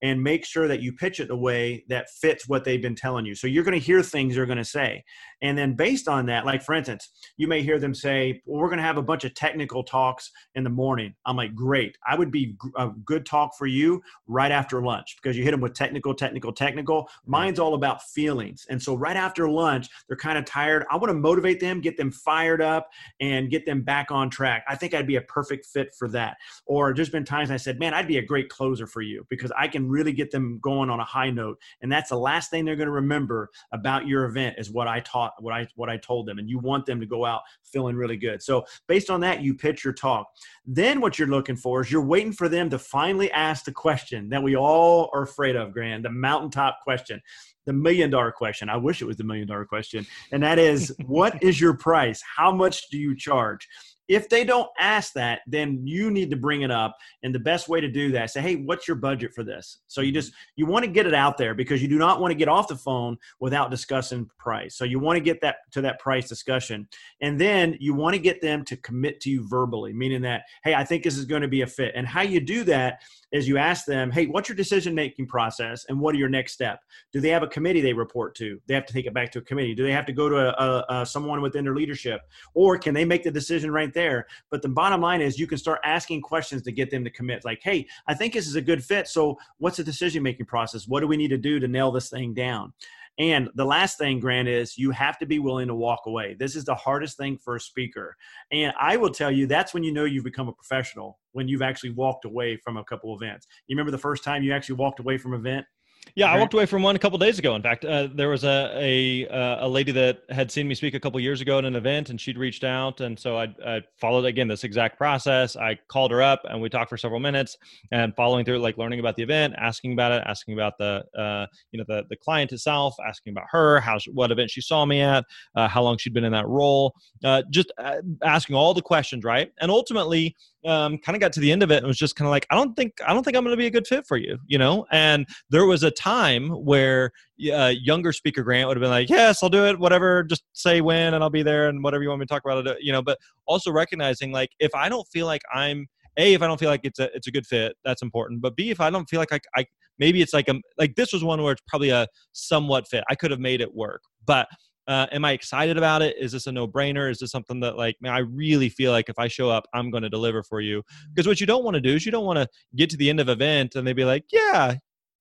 [0.03, 3.25] and make sure that you pitch it the way that fits what they've been telling
[3.25, 3.35] you.
[3.35, 5.05] So you're going to hear things they're going to say.
[5.41, 8.69] And then based on that, like for instance, you may hear them say, well, we're
[8.69, 11.15] going to have a bunch of technical talks in the morning.
[11.25, 11.97] I'm like, great.
[12.07, 15.61] I would be a good talk for you right after lunch because you hit them
[15.61, 17.09] with technical, technical, technical.
[17.27, 18.67] Mine's all about feelings.
[18.71, 20.85] And so right after lunch, they're kind of tired.
[20.91, 22.89] I want to motivate them, get them fired up,
[23.21, 24.65] and get them back on track.
[24.69, 26.37] I think I'd be a perfect fit for that.
[26.67, 29.53] Or there's been times I said, man, I'd be a great closer for you because
[29.57, 31.59] I can really get them going on a high note.
[31.83, 35.01] And that's the last thing they're going to remember about your event is what I
[35.01, 37.97] taught what I what I told them, and you want them to go out feeling
[37.97, 38.43] really good.
[38.43, 40.27] So based on that, you pitch your talk.
[40.67, 44.29] Then what you're looking for is you're waiting for them to finally ask the question
[44.31, 47.21] that we all are afraid of, Grant, the mountaintop question
[47.67, 48.69] the million dollar question.
[48.69, 50.07] I wish it was the million dollar question.
[50.33, 52.23] And that is, what is your price?
[52.37, 53.69] How much do you charge?
[54.13, 56.95] If they don't ask that, then you need to bring it up.
[57.23, 59.79] And the best way to do that, say, hey, what's your budget for this?
[59.87, 62.31] So you just you want to get it out there because you do not want
[62.31, 64.77] to get off the phone without discussing price.
[64.77, 66.87] So you want to get that to that price discussion.
[67.23, 70.75] And then you want to get them to commit to you verbally, meaning that, hey,
[70.75, 71.93] I think this is going to be a fit.
[71.95, 73.01] And how you do that
[73.33, 76.53] is you ask them, hey, what's your decision making process and what are your next
[76.53, 76.81] step?
[77.13, 78.61] Do they have a committee they report to?
[78.67, 79.75] They have to take it back to a committee.
[79.75, 82.21] Do they have to go to a, a, a someone within their leadership,
[82.55, 84.27] or can they make the decision right there?
[84.51, 87.45] But the bottom line is you can start asking questions to get them to commit.
[87.45, 89.09] Like, hey, I think this is a good fit.
[89.09, 90.87] So what's the decision making process?
[90.87, 92.73] What do we need to do to nail this thing down?
[93.19, 96.35] And the last thing, Grant, is you have to be willing to walk away.
[96.39, 98.17] This is the hardest thing for a speaker.
[98.51, 101.63] And I will tell you, that's when you know you've become a professional, when you've
[101.63, 103.47] actually walked away from a couple events.
[103.67, 105.67] You remember the first time you actually walked away from an event?
[106.15, 107.55] Yeah, I walked away from one a couple days ago.
[107.57, 110.93] In fact, uh, there was a a, uh, a lady that had seen me speak
[110.93, 113.81] a couple years ago at an event, and she'd reached out, and so I, I
[113.99, 115.57] followed again this exact process.
[115.57, 117.57] I called her up, and we talked for several minutes,
[117.93, 121.47] and following through, like learning about the event, asking about it, asking about the uh,
[121.71, 125.01] you know the the client itself, asking about her, how what event she saw me
[125.01, 125.25] at,
[125.57, 129.25] uh, how long she'd been in that role, uh, just uh, asking all the questions,
[129.25, 129.51] right?
[129.63, 132.27] And ultimately, um, kind of got to the end of it and was just kind
[132.27, 134.07] of like, I don't think I don't think I'm going to be a good fit
[134.07, 134.87] for you, you know.
[134.91, 137.11] And there was a time where
[137.53, 140.81] uh, younger speaker Grant would have been like, yes, I'll do it, whatever, just say
[140.81, 142.93] when and I'll be there and whatever you want me to talk about it, you
[142.93, 143.03] know.
[143.03, 146.71] But also recognizing like if I don't feel like I'm a if I don't feel
[146.71, 148.41] like it's a it's a good fit, that's important.
[148.41, 149.67] But b if I don't feel like I, I
[149.99, 153.05] maybe it's like a like this was one where it's probably a somewhat fit.
[153.11, 154.47] I could have made it work, but
[154.87, 156.17] uh, am I excited about it?
[156.19, 157.11] Is this a no brainer?
[157.11, 159.91] Is this something that, like, man, I really feel like if I show up, I'm
[159.91, 160.83] going to deliver for you?
[161.15, 163.09] Because what you don't want to do is you don't want to get to the
[163.09, 164.75] end of event and they be like, yeah,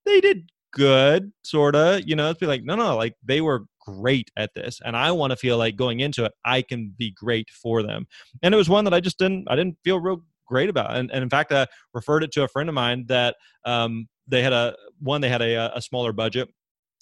[0.06, 2.08] they did good, sort of.
[2.08, 5.12] You know, it's be like, no, no, like they were great at this, and I
[5.12, 8.08] want to feel like going into it, I can be great for them.
[8.43, 10.95] And it was one that I just didn't, I didn't feel real great about.
[10.95, 14.43] And, and in fact, I referred it to a friend of mine that um, they
[14.43, 16.50] had a one, they had a, a smaller budget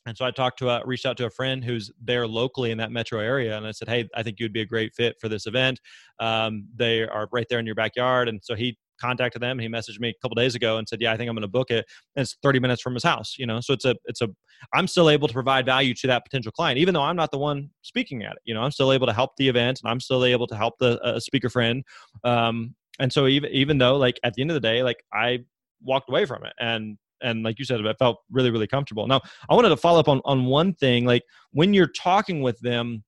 [0.05, 2.77] and so I talked to, a, reached out to a friend who's there locally in
[2.77, 5.29] that metro area, and I said, "Hey, I think you'd be a great fit for
[5.29, 5.79] this event.
[6.19, 9.59] Um, they are right there in your backyard." And so he contacted them.
[9.59, 11.47] He messaged me a couple days ago and said, "Yeah, I think I'm going to
[11.47, 11.85] book it."
[12.15, 13.59] And it's 30 minutes from his house, you know.
[13.61, 14.29] So it's a, it's a,
[14.73, 17.37] I'm still able to provide value to that potential client, even though I'm not the
[17.37, 18.39] one speaking at it.
[18.45, 20.75] You know, I'm still able to help the event, and I'm still able to help
[20.79, 21.83] the uh, speaker friend.
[22.23, 25.39] Um, and so even even though, like at the end of the day, like I
[25.81, 29.07] walked away from it, and and like you said, I felt really, really comfortable.
[29.07, 31.05] Now, I wanted to follow up on on one thing.
[31.05, 33.03] Like when you're talking with them,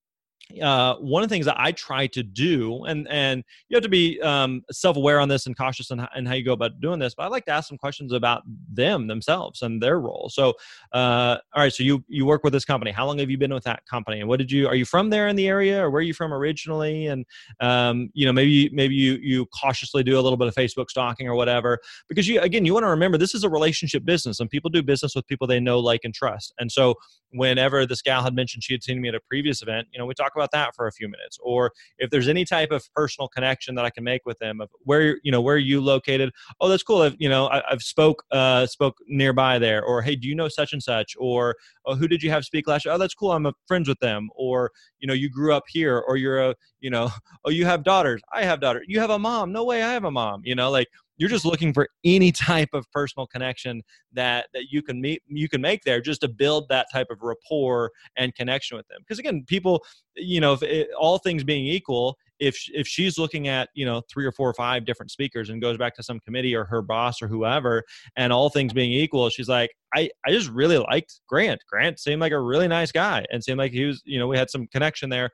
[0.60, 3.90] uh, one of the things that I try to do, and and you have to
[3.90, 7.00] be um, self-aware on this and cautious in, how, in how you go about doing
[7.00, 7.14] this.
[7.16, 10.30] But I like to ask some questions about them themselves and their role.
[10.32, 10.54] So,
[10.94, 12.92] uh, all right, so you you work with this company.
[12.92, 14.20] How long have you been with that company?
[14.20, 14.68] And what did you?
[14.68, 17.08] Are you from there in the area, or where are you from originally?
[17.08, 17.26] And
[17.60, 21.28] um, you know, maybe maybe you you cautiously do a little bit of Facebook stalking
[21.28, 21.78] or whatever,
[22.10, 24.82] because you again you want to remember this is a relationship business, and people do
[24.82, 26.54] business with people they know, like, and trust.
[26.58, 26.96] And so
[27.34, 30.06] whenever this gal had mentioned she had seen me at a previous event, you know,
[30.06, 31.38] we talk about that for a few minutes.
[31.44, 34.70] Or if there's any type of personal connection that I can make with them of
[34.84, 36.32] where, you know, where are you located?
[36.60, 37.04] Oh, that's cool.
[37.04, 39.84] I've, you know, I, have spoke, uh, spoke nearby there.
[39.84, 41.14] Or, Hey, do you know such and such?
[41.20, 42.94] Or, oh, who did you have speak last year?
[42.94, 43.32] Oh, that's cool.
[43.32, 44.30] I'm friends with them.
[44.36, 47.10] Or, you know, you grew up here or you're a, you know,
[47.46, 48.22] oh, you have daughters.
[48.34, 48.86] I have daughters.
[48.88, 49.52] You have a mom.
[49.52, 49.84] No way.
[49.84, 50.88] I have a mom, you know, like
[51.22, 55.48] you're just looking for any type of personal connection that that you can meet you
[55.48, 58.98] can make there just to build that type of rapport and connection with them.
[59.02, 59.84] Because again people
[60.16, 64.02] you know it, eh, all things being equal if if she's looking at you know
[64.12, 66.82] three or four or five different speakers and goes back to some committee or her
[66.82, 67.84] boss or whoever
[68.16, 71.62] and all things being equal she's like i i just really liked grant.
[71.70, 74.38] Grant seemed like a really nice guy and seemed like he was you know we
[74.38, 75.30] had some connection there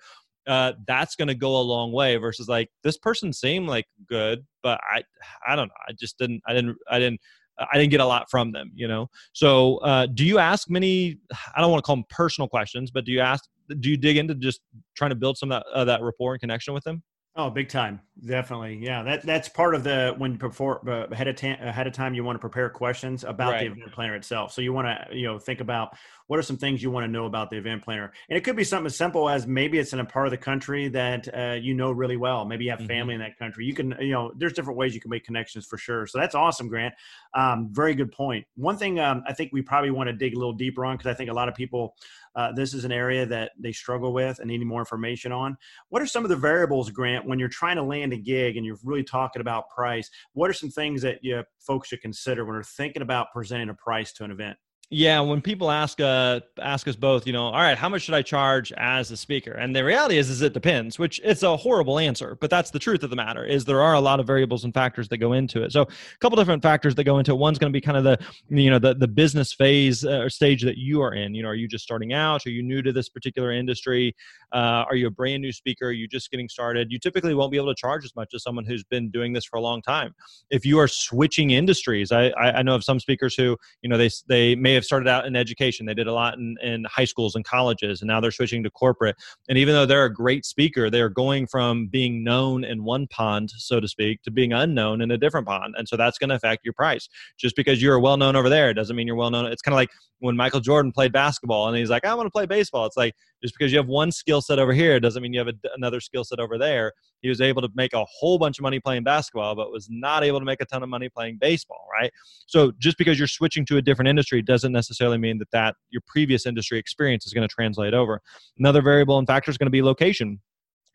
[0.47, 4.45] uh, that's going to go a long way versus like this person seemed like good,
[4.63, 5.03] but I,
[5.47, 5.73] I don't know.
[5.87, 7.19] I just didn't, I didn't, I didn't,
[7.59, 9.09] I didn't get a lot from them, you know?
[9.33, 11.17] So, uh, do you ask many,
[11.55, 13.45] I don't want to call them personal questions, but do you ask,
[13.79, 14.61] do you dig into just
[14.95, 17.03] trying to build some of that, uh, that rapport and connection with them?
[17.39, 18.79] Oh, big time, definitely.
[18.81, 22.15] Yeah, that that's part of the when before uh, ahead of time ahead of time
[22.15, 23.59] you want to prepare questions about right.
[23.59, 24.53] the event planner itself.
[24.53, 25.95] So you want to you know think about
[26.25, 28.55] what are some things you want to know about the event planner, and it could
[28.55, 31.53] be something as simple as maybe it's in a part of the country that uh,
[31.53, 32.43] you know really well.
[32.43, 32.87] Maybe you have mm-hmm.
[32.87, 33.65] family in that country.
[33.65, 36.07] You can you know there's different ways you can make connections for sure.
[36.07, 36.95] So that's awesome, Grant.
[37.35, 38.47] Um, very good point.
[38.55, 41.11] One thing um, I think we probably want to dig a little deeper on because
[41.11, 41.95] I think a lot of people
[42.37, 45.57] uh, this is an area that they struggle with and need more information on.
[45.89, 48.65] What are some of the variables, Grant, when you're trying to land a gig and
[48.65, 50.09] you're really talking about price?
[50.33, 53.73] What are some things that you folks should consider when they're thinking about presenting a
[53.73, 54.57] price to an event?
[54.89, 58.13] Yeah, when people ask uh ask us both, you know, all right, how much should
[58.13, 59.51] I charge as a speaker?
[59.51, 62.79] And the reality is is it depends, which it's a horrible answer, but that's the
[62.79, 63.43] truth of the matter.
[63.43, 65.73] Is there are a lot of variables and factors that go into it.
[65.73, 65.87] So, a
[66.21, 67.37] couple different factors that go into it.
[67.37, 70.29] One's going to be kind of the you know, the the business phase uh, or
[70.29, 71.35] stage that you are in.
[71.35, 72.45] You know, are you just starting out?
[72.45, 74.15] Are you new to this particular industry?
[74.53, 75.87] Uh, are you a brand new speaker?
[75.87, 76.93] Are you just getting started?
[76.93, 79.43] You typically won't be able to charge as much as someone who's been doing this
[79.43, 80.15] for a long time.
[80.49, 84.09] If you are switching industries, I I know of some speakers who, you know, they
[84.29, 85.85] they may have started out in education.
[85.85, 88.69] They did a lot in, in high schools and colleges, and now they're switching to
[88.69, 89.15] corporate.
[89.49, 93.51] And even though they're a great speaker, they're going from being known in one pond,
[93.57, 95.75] so to speak, to being unknown in a different pond.
[95.77, 97.07] And so that's going to affect your price.
[97.37, 99.45] Just because you're well known over there doesn't mean you're well known.
[99.45, 102.31] It's kind of like when Michael Jordan played basketball and he's like, I want to
[102.31, 102.85] play baseball.
[102.85, 103.13] It's like
[103.43, 105.99] just because you have one skill set over here doesn't mean you have a, another
[105.99, 106.93] skill set over there.
[107.21, 110.23] He was able to make a whole bunch of money playing basketball, but was not
[110.23, 112.11] able to make a ton of money playing baseball, right?
[112.47, 116.01] So just because you're switching to a different industry doesn't necessarily mean that that your
[116.05, 118.21] previous industry experience is going to translate over.
[118.57, 120.39] Another variable and factor is going to be location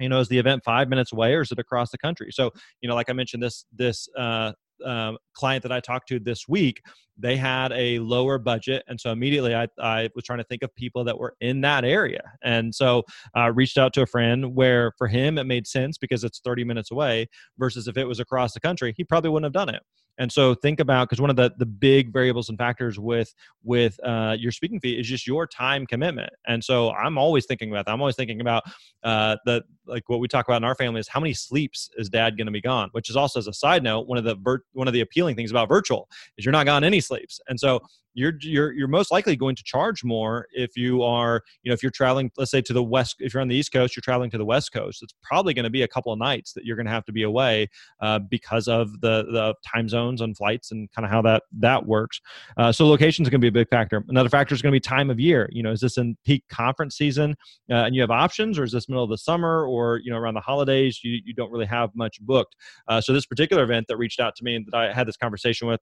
[0.00, 2.50] you know is the event five minutes away or is it across the country so
[2.80, 4.50] you know like i mentioned this this uh,
[4.84, 6.82] uh, client that i talked to this week
[7.18, 8.82] they had a lower budget.
[8.88, 11.84] And so immediately I, I was trying to think of people that were in that
[11.84, 12.22] area.
[12.42, 16.24] And so i reached out to a friend where for him it made sense because
[16.24, 19.66] it's 30 minutes away versus if it was across the country he probably wouldn't have
[19.66, 19.82] done it
[20.18, 23.98] and so think about because one of the the big variables and factors with with
[24.04, 26.30] uh, your speaking fee is just your time commitment.
[26.46, 27.92] And so I'm always thinking about that.
[27.92, 28.62] I'm always thinking about
[29.02, 32.08] uh, the like what we talk about in our family is how many sleeps is
[32.08, 32.88] dad going to be gone.
[32.92, 35.36] Which is also as a side note one of the vir- one of the appealing
[35.36, 37.40] things about virtual is you're not gone any sleeps.
[37.48, 37.80] And so
[38.14, 41.82] you're you're you're most likely going to charge more if you are you know if
[41.82, 44.30] you're traveling let's say to the west if you're on the east coast you're traveling
[44.30, 46.76] to the west coast it's probably going to be a couple of nights that you're
[46.76, 47.68] going to have to be away
[48.00, 51.86] uh, because of the the time zones on flights and kind of how that that
[51.86, 52.20] works.
[52.56, 54.04] Uh, so location is going to be a big factor.
[54.08, 55.48] Another factor is going to be time of year.
[55.52, 57.34] You know is this in peak conference season
[57.70, 60.18] uh, and you have options or is this middle of the summer or you know
[60.18, 62.56] around the holidays you, you don't really have much booked?
[62.88, 65.16] Uh, so this particular event that reached out to me and that i had this
[65.16, 65.80] conversation with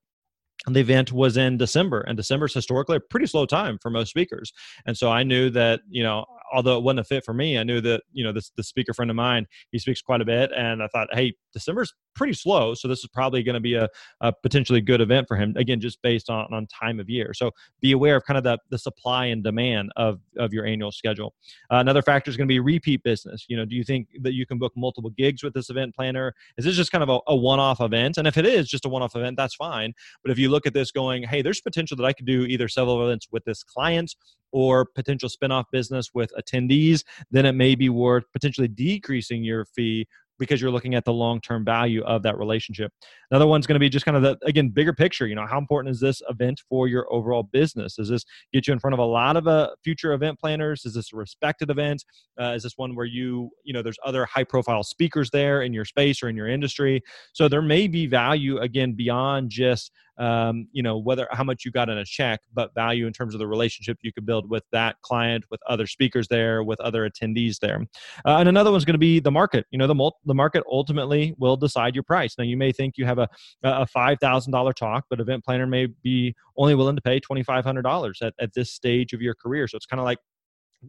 [0.68, 4.10] the event was in December, and December is historically a pretty slow time for most
[4.10, 4.52] speakers.
[4.86, 7.64] And so I knew that, you know, although it wasn't a fit for me, I
[7.64, 10.50] knew that, you know, this the speaker friend of mine, he speaks quite a bit.
[10.56, 12.74] And I thought, hey, December's pretty slow.
[12.74, 13.88] So this is probably going to be a,
[14.20, 15.54] a, potentially good event for him.
[15.56, 17.32] Again, just based on, on time of year.
[17.34, 20.92] So be aware of kind of the, the supply and demand of, of your annual
[20.92, 21.34] schedule.
[21.70, 23.46] Uh, another factor is going to be repeat business.
[23.48, 26.34] You know, do you think that you can book multiple gigs with this event planner?
[26.58, 28.18] Is this just kind of a, a one-off event?
[28.18, 29.92] And if it is just a one-off event, that's fine.
[30.22, 32.68] But if you look at this going, hey, there's potential that I could do either
[32.68, 34.14] several events with this client
[34.52, 40.06] or potential spinoff business with attendees, then it may be worth potentially decreasing your fee
[40.40, 42.90] because you're looking at the long-term value of that relationship.
[43.30, 45.28] Another one's going to be just kind of the again bigger picture.
[45.28, 47.96] You know, how important is this event for your overall business?
[47.96, 50.84] Does this get you in front of a lot of uh, future event planners?
[50.84, 52.04] Is this a respected event?
[52.40, 55.84] Uh, is this one where you you know there's other high-profile speakers there in your
[55.84, 57.02] space or in your industry?
[57.34, 61.70] So there may be value again beyond just um, you know whether how much you
[61.72, 64.62] got in a check but value in terms of the relationship you could build with
[64.70, 67.86] that client with other speakers there with other attendees there.
[68.26, 69.66] Uh, and another one's going to be the market.
[69.70, 72.34] You know the, mul- the market ultimately will decide your price.
[72.36, 73.28] Now you may think you have a,
[73.64, 78.52] a $5000 talk but event planner may be only willing to pay $2500 at, at
[78.52, 79.66] this stage of your career.
[79.66, 80.18] So it's kind of like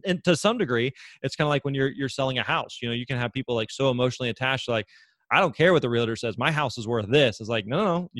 [0.06, 0.90] and to some degree
[1.22, 2.78] it's kind of like when you're you're selling a house.
[2.82, 4.86] You know you can have people like so emotionally attached like
[5.32, 6.36] I don't care what the realtor says.
[6.36, 7.40] My house is worth this.
[7.40, 8.10] It's like, no, no,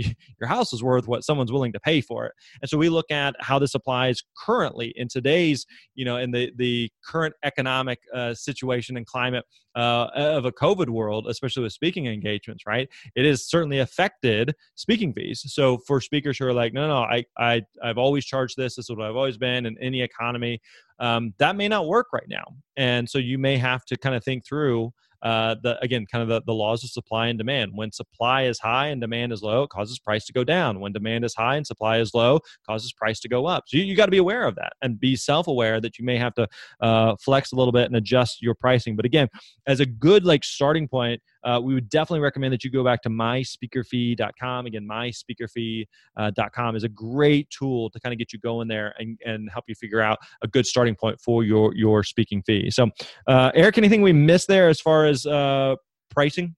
[0.40, 2.32] your house is worth what someone's willing to pay for it.
[2.62, 6.50] And so we look at how this applies currently in today's, you know, in the
[6.56, 9.44] the current economic uh, situation and climate
[9.76, 12.64] uh, of a COVID world, especially with speaking engagements.
[12.66, 15.44] Right, it has certainly affected speaking fees.
[15.46, 18.76] So for speakers who are like, no, no, I I I've always charged this.
[18.76, 20.60] This is what I've always been in any economy.
[20.98, 22.44] Um, that may not work right now,
[22.76, 24.92] and so you may have to kind of think through
[25.22, 27.72] uh, the again kind of the, the laws of supply and demand.
[27.74, 30.80] When supply is high and demand is low it causes price to go down.
[30.80, 33.64] When demand is high and supply is low causes price to go up.
[33.66, 36.18] So you, you got to be aware of that and be self-aware that you may
[36.18, 36.48] have to
[36.80, 38.96] uh, flex a little bit and adjust your pricing.
[38.96, 39.28] But again
[39.66, 43.02] as a good like starting point uh, we would definitely recommend that you go back
[43.02, 44.66] to myspeakerfee.com.
[44.66, 49.50] Again, myspeakerfee.com is a great tool to kind of get you going there and, and
[49.50, 52.70] help you figure out a good starting point for your, your speaking fee.
[52.70, 52.88] So,
[53.26, 55.76] uh, Erick, anything we missed there as far as uh,
[56.10, 56.54] pricing?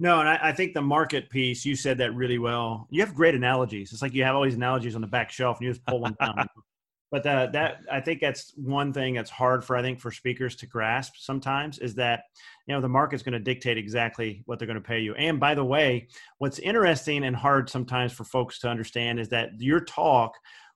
[0.00, 2.86] No, and I, I, think the market piece, you said that really well.
[2.88, 3.92] You have great analogies.
[3.92, 6.02] It's like you have all these analogies on the back shelf and you just pull
[6.02, 6.46] them down.
[7.10, 10.56] but uh, that I think that's one thing that's hard for I think for speakers
[10.56, 12.24] to grasp sometimes is that
[12.66, 15.14] you know the market's going to dictate exactly what they're going to pay you.
[15.14, 19.60] And by the way, what's interesting and hard sometimes for folks to understand is that
[19.60, 20.34] your talk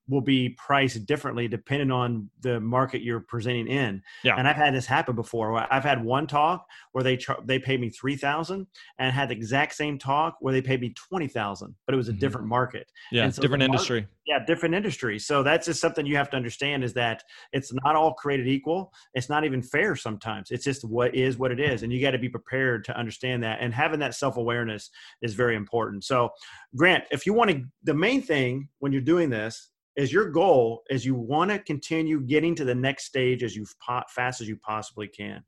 [0.09, 4.03] will be priced differently depending on the market you're presenting in.
[4.25, 4.35] Yeah.
[4.37, 5.67] And I've had this happen before.
[5.73, 8.67] I've had one talk where they they paid me 3000
[8.99, 12.13] and had the exact same talk where they paid me 20,000, but it was a
[12.13, 12.21] mm-hmm.
[12.21, 12.91] different market.
[13.11, 14.07] Yeah, so different industry.
[14.27, 15.19] yeah, different industry.
[15.19, 17.23] So that's just something you have to understand is that
[17.53, 18.93] it's not all created equal.
[19.15, 20.51] It's not even fair sometimes.
[20.51, 23.43] It's just what is what it is and you got to be prepared to understand
[23.43, 24.91] that and having that self-awareness
[25.23, 26.05] is very important.
[26.05, 26.31] So,
[26.75, 30.83] Grant, if you want to the main thing when you're doing this is your goal
[30.91, 33.67] is you want to continue getting to the next stage as you
[34.09, 35.43] fast as you possibly can.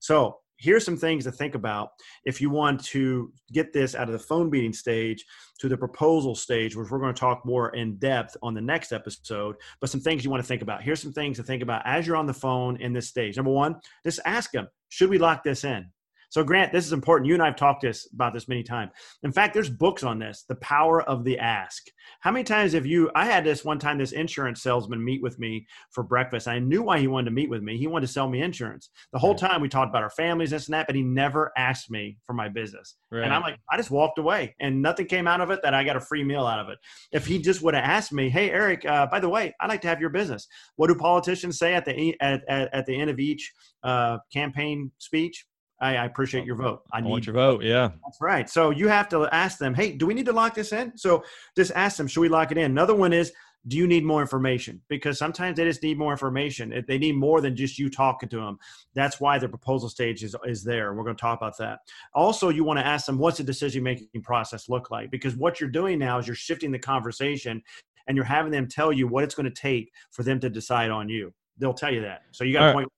[0.00, 1.90] So here's some things to think about
[2.24, 5.24] if you want to get this out of the phone meeting stage
[5.58, 8.92] to the proposal stage, which we're going to talk more in depth on the next
[8.92, 9.56] episode.
[9.80, 10.82] But some things you want to think about.
[10.82, 13.36] Here's some things to think about as you're on the phone in this stage.
[13.36, 15.86] Number one, just ask them, should we lock this in?
[16.34, 17.28] So, Grant, this is important.
[17.28, 18.90] You and I have talked this, about this many times.
[19.22, 21.84] In fact, there's books on this, The Power of the Ask.
[22.22, 23.08] How many times have you?
[23.14, 26.48] I had this one time, this insurance salesman meet with me for breakfast.
[26.48, 27.78] I knew why he wanted to meet with me.
[27.78, 28.90] He wanted to sell me insurance.
[29.12, 31.88] The whole time we talked about our families, this and that, but he never asked
[31.88, 32.96] me for my business.
[33.12, 33.22] Right.
[33.22, 35.84] And I'm like, I just walked away and nothing came out of it that I
[35.84, 36.78] got a free meal out of it.
[37.12, 39.82] If he just would have asked me, hey, Erick, uh, by the way, I'd like
[39.82, 40.48] to have your business.
[40.74, 43.52] What do politicians say at the, at, at, at the end of each
[43.84, 45.46] uh, campaign speech?
[45.84, 46.82] I, I appreciate your vote.
[46.92, 47.62] I, I want your vote.
[47.62, 48.48] Yeah, that's right.
[48.48, 50.96] So you have to ask them, hey, do we need to lock this in?
[50.96, 51.24] So
[51.56, 52.64] just ask them, should we lock it in?
[52.64, 53.32] Another one is,
[53.68, 54.80] do you need more information?
[54.88, 56.84] Because sometimes they just need more information.
[56.86, 58.58] They need more than just you talking to them.
[58.94, 60.94] That's why the proposal stage is, is there.
[60.94, 61.80] We're going to talk about that.
[62.14, 65.10] Also, you want to ask them, what's the decision making process look like?
[65.10, 67.62] Because what you're doing now is you're shifting the conversation
[68.06, 70.90] and you're having them tell you what it's going to take for them to decide
[70.90, 72.22] on you they'll tell you that.
[72.32, 72.88] So you got a point.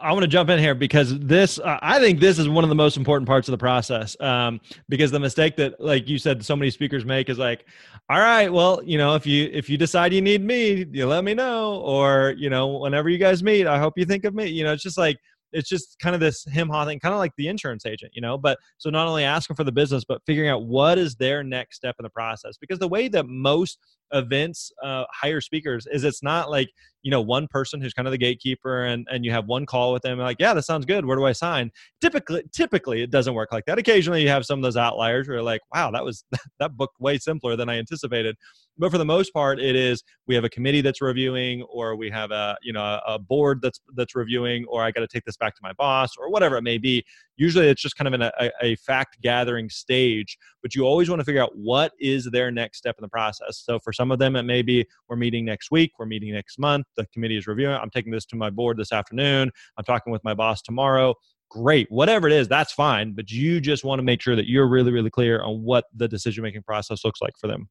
[0.00, 2.70] I want to jump in here because this, uh, I think this is one of
[2.70, 4.16] the most important parts of the process.
[4.20, 7.64] Um, because the mistake that, like you said, so many speakers make is like,
[8.08, 11.24] all right, well, you know, if you if you decide you need me, you let
[11.24, 14.46] me know, or you know, whenever you guys meet, I hope you think of me.
[14.46, 15.18] You know, it's just like
[15.52, 18.22] it's just kind of this him haw thing, kind of like the insurance agent, you
[18.22, 18.38] know.
[18.38, 21.76] But so not only asking for the business, but figuring out what is their next
[21.76, 22.56] step in the process.
[22.58, 23.78] Because the way that most
[24.12, 26.68] events uh, hire speakers is it's not like
[27.02, 29.92] you know one person who's kind of the gatekeeper and and you have one call
[29.92, 31.70] with them like yeah that sounds good where do i sign?
[32.00, 33.78] Typically typically it doesn't work like that.
[33.78, 36.24] Occasionally you have some of those outliers where like wow that was
[36.58, 38.36] that book way simpler than i anticipated.
[38.76, 42.10] But for the most part it is we have a committee that's reviewing or we
[42.10, 45.36] have a you know a board that's that's reviewing or i got to take this
[45.36, 47.04] back to my boss or whatever it may be.
[47.36, 50.36] Usually it's just kind of in a, a fact gathering stage
[50.68, 53.62] but you always want to figure out what is their next step in the process.
[53.64, 56.58] So for some of them it may be we're meeting next week we're meeting next
[56.58, 60.12] month the committee is reviewing i'm taking this to my board this afternoon i'm talking
[60.12, 61.14] with my boss tomorrow.
[61.50, 64.68] Great whatever it is that's fine but you just want to make sure that you're
[64.68, 67.70] really really clear on what the decision making process looks like for them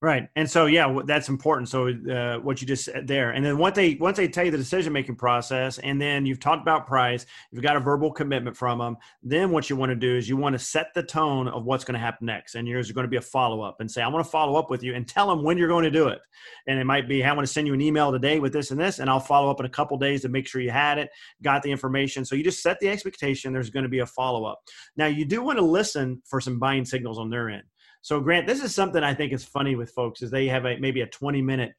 [0.00, 1.68] Right, and so yeah, that's important.
[1.68, 4.52] So uh, what you just said there, and then once they once they tell you
[4.52, 8.56] the decision making process, and then you've talked about price, you've got a verbal commitment
[8.56, 8.96] from them.
[9.24, 11.82] Then what you want to do is you want to set the tone of what's
[11.82, 14.06] going to happen next, and there's going to be a follow up, and say I
[14.06, 16.20] want to follow up with you, and tell them when you're going to do it.
[16.68, 18.78] And it might be I want to send you an email today with this and
[18.78, 21.10] this, and I'll follow up in a couple days to make sure you had it,
[21.42, 22.24] got the information.
[22.24, 23.52] So you just set the expectation.
[23.52, 24.60] There's going to be a follow up.
[24.96, 27.64] Now you do want to listen for some buying signals on their end.
[28.08, 30.78] So Grant, this is something I think is funny with folks is they have a
[30.78, 31.74] maybe a 20 minute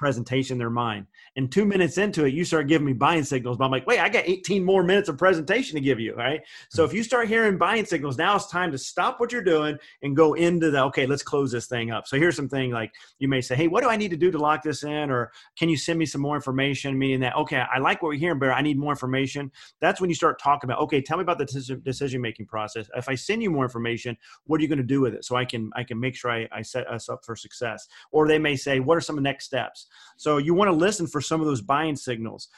[0.00, 1.06] presentation in their mind.
[1.36, 3.58] And two minutes into it, you start giving me buying signals.
[3.58, 6.14] But I'm like, wait, I got 18 more minutes of presentation to give you.
[6.14, 6.40] Right.
[6.70, 9.76] So if you start hearing buying signals, now it's time to stop what you're doing
[10.02, 12.08] and go into the, okay, let's close this thing up.
[12.08, 14.38] So here's something like you may say, hey, what do I need to do to
[14.38, 15.10] lock this in?
[15.10, 16.98] Or can you send me some more information?
[16.98, 19.52] Meaning that, okay, I like what we're hearing, but I need more information.
[19.82, 22.88] That's when you start talking about, okay, tell me about the decision making process.
[22.96, 25.26] If I send you more information, what are you going to do with it?
[25.26, 27.86] So I can, I can make sure I, I set us up for success.
[28.12, 29.88] Or they may say, what are some of the next steps?
[30.16, 32.48] So you want to listen for some of those buying signals.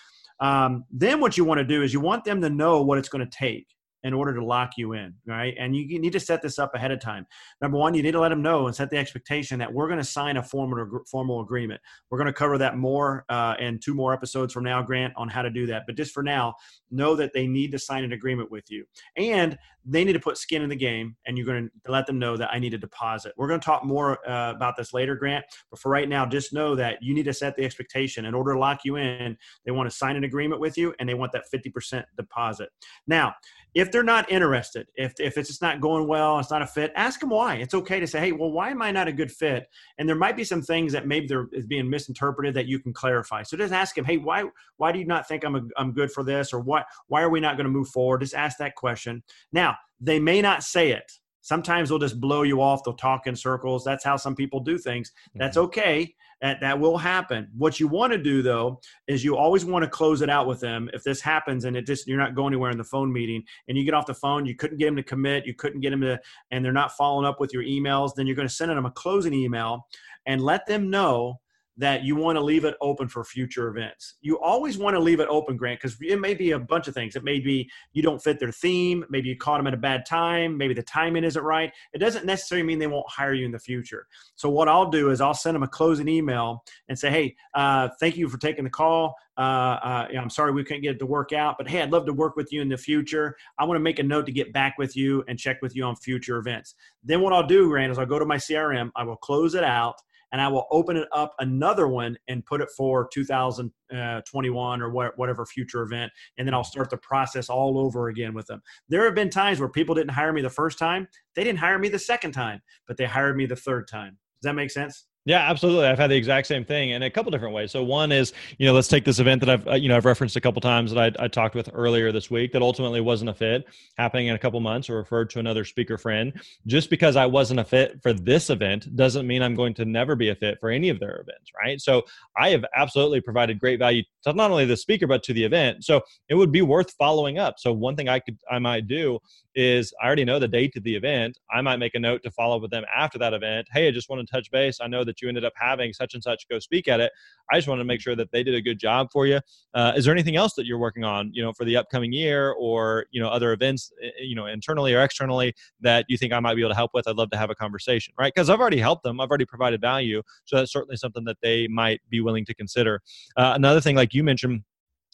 [0.41, 3.09] Um, then what you want to do is you want them to know what it's
[3.09, 3.68] going to take
[4.05, 5.55] in order to lock you in, right?
[5.59, 7.26] And you need to set this up ahead of time.
[7.61, 10.01] Number one, you need to let them know and set the expectation that we're going
[10.01, 11.80] to sign a formal formal agreement.
[12.11, 15.28] We're going to cover that more uh, in two more episodes from now, Grant, on
[15.28, 15.85] how to do that.
[15.87, 16.55] But just for now,
[16.91, 18.85] know that they need to sign an agreement with you,
[19.16, 21.16] and they need to put skin in the game.
[21.26, 23.33] And you're going to let them know that I need a deposit.
[23.37, 25.45] We're going to talk more uh, about this later, Grant.
[25.70, 28.53] But for right now, just know that you need to set the expectation in order
[28.53, 29.37] to lock you in.
[29.64, 32.70] They want to sign an agreement with you, and they want that 50% deposit.
[33.07, 33.35] Now
[33.74, 36.93] if they're not interested, if, if it's just not going well, it's not a fit,
[36.95, 37.57] ask them why.
[37.57, 39.66] It's okay to say, hey, well, why am I not a good fit?
[39.99, 42.93] And there might be some things that maybe they're is being misinterpreted that you can
[42.93, 43.43] clarify.
[43.43, 44.45] So just ask them, hey, why
[44.76, 47.30] why do you not think I'm a, I'm good for this, or why why are
[47.30, 48.20] we not going to move forward?
[48.20, 49.22] Just ask that question.
[49.53, 51.10] Now they may not say it.
[51.42, 52.84] Sometimes they'll just blow you off.
[52.84, 53.84] They'll talk in circles.
[53.84, 55.12] That's how some people do things.
[55.34, 55.66] That's mm-hmm.
[55.66, 56.14] okay.
[56.40, 57.48] That, that will happen.
[57.56, 60.58] What you want to do though is you always want to close it out with
[60.58, 60.90] them.
[60.92, 63.78] If this happens and it just you're not going anywhere in the phone meeting and
[63.78, 66.00] you get off the phone, you couldn't get them to commit, you couldn't get them
[66.00, 66.20] to,
[66.50, 68.90] and they're not following up with your emails, then you're going to send them a
[68.90, 69.86] closing email
[70.26, 71.40] and let them know
[71.78, 74.16] that you want to leave it open for future events.
[74.20, 76.94] You always want to leave it open, Grant, because it may be a bunch of
[76.94, 77.16] things.
[77.16, 80.04] It may be you don't fit their theme, maybe you caught them at a bad
[80.04, 81.72] time, maybe the timing isn't right.
[81.94, 84.06] It doesn't necessarily mean they won't hire you in the future.
[84.34, 87.88] So what I'll do is I'll send them a closing email and say, hey, uh,
[88.00, 89.14] thank you for taking the call.
[89.38, 92.04] Uh, uh, I'm sorry we couldn't get it to work out, but hey, I'd love
[92.04, 93.34] to work with you in the future.
[93.58, 95.84] I want to make a note to get back with you and check with you
[95.84, 96.74] on future events.
[97.02, 99.64] Then what I'll do, Grant, is I'll go to my CRM, I will close it
[99.64, 99.94] out
[100.33, 105.12] and I will open it up another one and put it for 2021 uh, or
[105.16, 106.11] whatever future event.
[106.39, 108.62] And then I'll start the process all over again with them.
[108.89, 111.07] There have been times where people didn't hire me the first time,
[111.37, 114.18] they didn't hire me the second time, but they hired me the third time.
[114.41, 115.07] Does that make sense?
[115.24, 115.86] Yeah, absolutely.
[115.86, 117.70] I've had the exact same thing in a couple different ways.
[117.70, 120.04] So one is, you know, let's take this event that I've, uh, you know, I've
[120.04, 123.30] referenced a couple times that I, I, talked with earlier this week that ultimately wasn't
[123.30, 123.64] a fit
[123.96, 126.32] happening in a couple months or referred to another speaker friend.
[126.66, 130.16] Just because I wasn't a fit for this event doesn't mean I'm going to never
[130.16, 131.80] be a fit for any of their events, right?
[131.80, 132.02] So
[132.36, 135.84] I have absolutely provided great value to not only the speaker, but to the event.
[135.84, 137.54] So it would be worth following up.
[137.58, 139.20] So one thing I could, I might do
[139.54, 141.38] is I already know the date of the event.
[141.50, 143.68] I might make a note to follow up with them after that event.
[143.72, 144.78] Hey, I just want to touch base.
[144.80, 147.12] I know that you ended up having such and such go speak at it.
[147.52, 149.40] I just want to make sure that they did a good job for you.
[149.74, 152.52] Uh, is there anything else that you're working on, you know, for the upcoming year
[152.52, 156.32] or, you know, other events, eh, eh, you know, internally or externally that you think
[156.32, 157.08] I might be able to help with?
[157.08, 158.32] I'd love to have a conversation, right?
[158.32, 159.20] Because I've already helped them.
[159.20, 160.22] I've already provided value.
[160.44, 163.02] So that's certainly something that they might be willing to consider.
[163.36, 164.62] Uh, another thing, like you mentioned,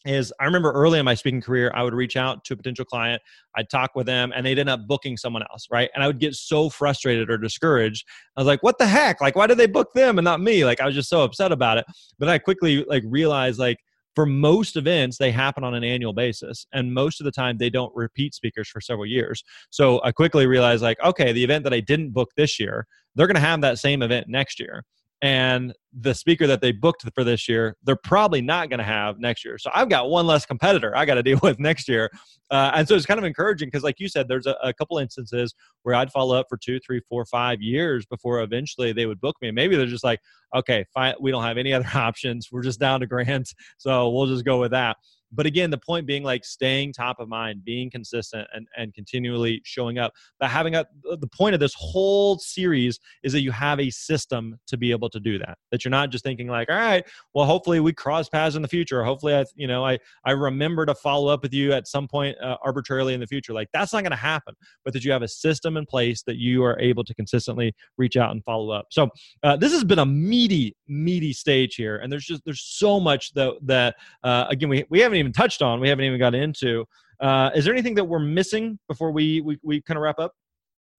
[0.05, 2.85] is I remember early in my speaking career, I would reach out to a potential
[2.85, 3.21] client,
[3.57, 5.91] I'd talk with them, and they'd end up booking someone else, right?
[5.95, 8.05] And I would get so frustrated or discouraged.
[8.37, 9.21] I was like, "What the heck?
[9.21, 11.53] Like, why did they book them and not me?" Like, I was just so upset
[11.53, 11.87] about it.
[12.19, 13.79] But I quickly like realized like
[14.15, 17.71] for most events they happen on an annual basis and most of the time they
[17.71, 21.73] don't repeat speakers for several years so i quickly realized like okay the event that
[21.73, 22.85] i didn't book this year
[23.15, 24.83] they're going to have that same event next year
[25.21, 29.19] and the speaker that they booked for this year, they're probably not going to have
[29.19, 29.59] next year.
[29.59, 32.11] So I've got one less competitor I got to deal with next year.
[32.51, 34.97] Uh, and so it's kind of encouraging because, like you said, there's a, a, couple
[34.99, 39.21] instances where I'd follow up for two, three, four, five years before eventually they would
[39.21, 39.49] book me.
[39.49, 40.21] And maybe they're just like,
[40.55, 42.49] okay, fine, we don't have any other options.
[42.51, 43.55] We're just down to grants.
[43.77, 44.97] So we'll just go with that.
[45.33, 49.61] But again, the point being like staying top of mind, being consistent, and and continually
[49.65, 50.13] showing up.
[50.41, 54.59] But having a the point of this whole series is that you have a system
[54.67, 55.59] to be able to do that.
[55.71, 57.05] That you're not just thinking like, all right,
[57.35, 59.05] well, hopefully we cross paths in the future.
[59.05, 62.37] Hopefully, I you know I I remember to follow up with you at some point
[62.43, 63.53] uh, arbitrarily in the future.
[63.53, 64.55] Like that's not going to happen.
[64.85, 68.17] But that you have a system in place that you are able to consistently reach
[68.17, 68.87] out and follow up.
[68.91, 69.09] So
[69.43, 73.33] uh, this has been a meaty meaty stage here, and there's just there's so much
[73.35, 75.81] that that uh, again we we haven't even touched on.
[75.81, 76.85] We haven't even got into.
[77.21, 80.33] Uh, is there anything that we're missing before we we, we kind of wrap up?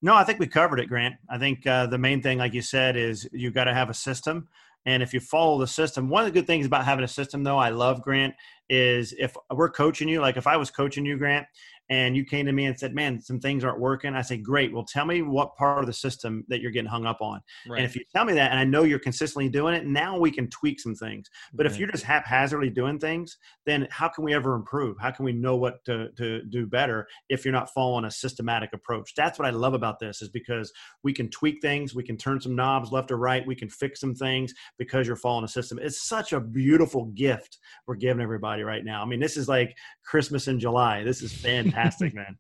[0.02, 1.16] No, I think we covered it, Grant.
[1.30, 3.94] I think uh, the main thing, like you said, is you got to have a
[3.94, 4.48] system.
[4.86, 7.44] And if you follow the system, one of the good things about having a system,
[7.44, 8.34] though, I love Grant,
[8.70, 11.48] is if we're coaching you, like if I was coaching you, Grant,
[11.90, 14.72] and you came to me and said, "Man, some things aren't working," I say, "Great.
[14.72, 17.80] Well, tell me what part of the system that you're getting hung up on." Right.
[17.80, 20.30] And if you tell me that, and I know you're consistently doing it, now we
[20.30, 21.30] can tweak some things.
[21.54, 24.98] But if you're just haphazardly doing things, then how can we ever improve?
[25.00, 28.72] How can we know what to, to do better if you're not following a systematic
[28.74, 29.16] approach?
[29.16, 30.72] That's what I love about this is because
[31.04, 34.00] we can tweak things, we can turn some knobs left or right, we can fix
[34.00, 35.80] some things because you're following a system.
[35.82, 37.58] It's such a beautiful gift
[37.88, 39.01] we're giving everybody right now.
[39.01, 41.03] I mean, this is like Christmas in July.
[41.03, 42.38] This is fantastic fantastic, man.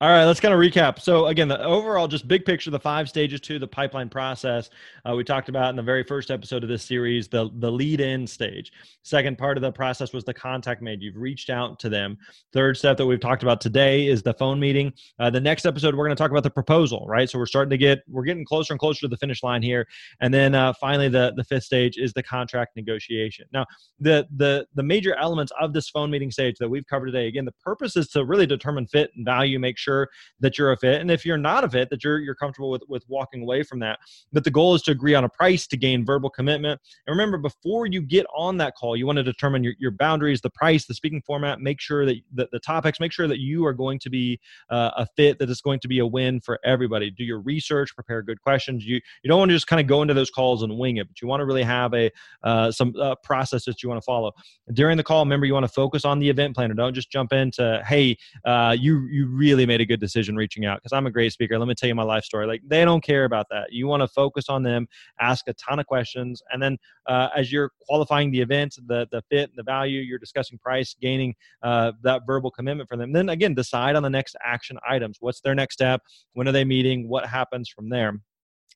[0.00, 1.00] All right, let's kind of recap.
[1.00, 4.70] So again, the overall just big picture, the five stages to the pipeline process.
[5.04, 8.00] Uh, we talked about in the very first episode of this series, the the lead
[8.00, 8.72] in stage.
[9.02, 11.02] Second part of the process was the contact made.
[11.02, 12.16] You've reached out to them.
[12.52, 14.92] Third step that we've talked about today is the phone meeting.
[15.18, 17.28] Uh, the next episode we're going to talk about the proposal, right?
[17.28, 19.88] So we're starting to get we're getting closer and closer to the finish line here.
[20.20, 23.46] And then uh, finally, the the fifth stage is the contract negotiation.
[23.52, 23.66] Now,
[23.98, 27.26] the the the major elements of this phone meeting stage that we've covered today.
[27.26, 30.08] Again, the purpose is to really determine fit and value you make sure
[30.40, 31.00] that you're a fit.
[31.00, 33.80] And if you're not a fit that you're you're comfortable with with walking away from
[33.80, 33.98] that.
[34.32, 36.80] But the goal is to agree on a price to gain verbal commitment.
[37.06, 40.40] And remember before you get on that call you want to determine your, your boundaries
[40.40, 41.60] the price the speaking format.
[41.60, 44.40] Make sure that the, the topics make sure that you are going to be
[44.70, 47.10] uh, a fit that is going to be a win for everybody.
[47.10, 48.84] Do your research prepare good questions.
[48.84, 51.08] You you don't want to just kind of go into those calls and wing it
[51.08, 52.10] but you want to really have a
[52.42, 54.32] uh, some uh, process that you want to follow.
[54.72, 56.74] During the call remember you want to focus on the event planner.
[56.74, 60.78] Don't just jump into hey uh, you you really made a good decision reaching out
[60.78, 61.58] because I'm a great speaker.
[61.58, 62.46] Let me tell you my life story.
[62.46, 63.72] Like they don't care about that.
[63.72, 64.88] You want to focus on them,
[65.20, 66.76] ask a ton of questions, and then
[67.06, 71.34] uh, as you're qualifying the event, the the fit, the value, you're discussing price, gaining
[71.62, 73.12] uh, that verbal commitment from them.
[73.12, 75.18] Then again, decide on the next action items.
[75.20, 76.02] What's their next step?
[76.32, 77.08] When are they meeting?
[77.08, 78.20] What happens from there?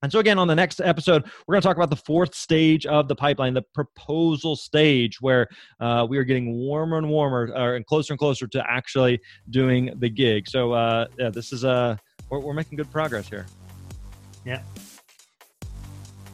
[0.03, 2.87] And so, again, on the next episode, we're going to talk about the fourth stage
[2.87, 5.47] of the pipeline, the proposal stage, where
[5.81, 9.95] uh, we are getting warmer and warmer uh, and closer and closer to actually doing
[9.99, 10.49] the gig.
[10.49, 11.97] So, uh, yeah, this is, uh,
[12.31, 13.47] we're, we're making good progress here.
[14.45, 14.63] Yeah.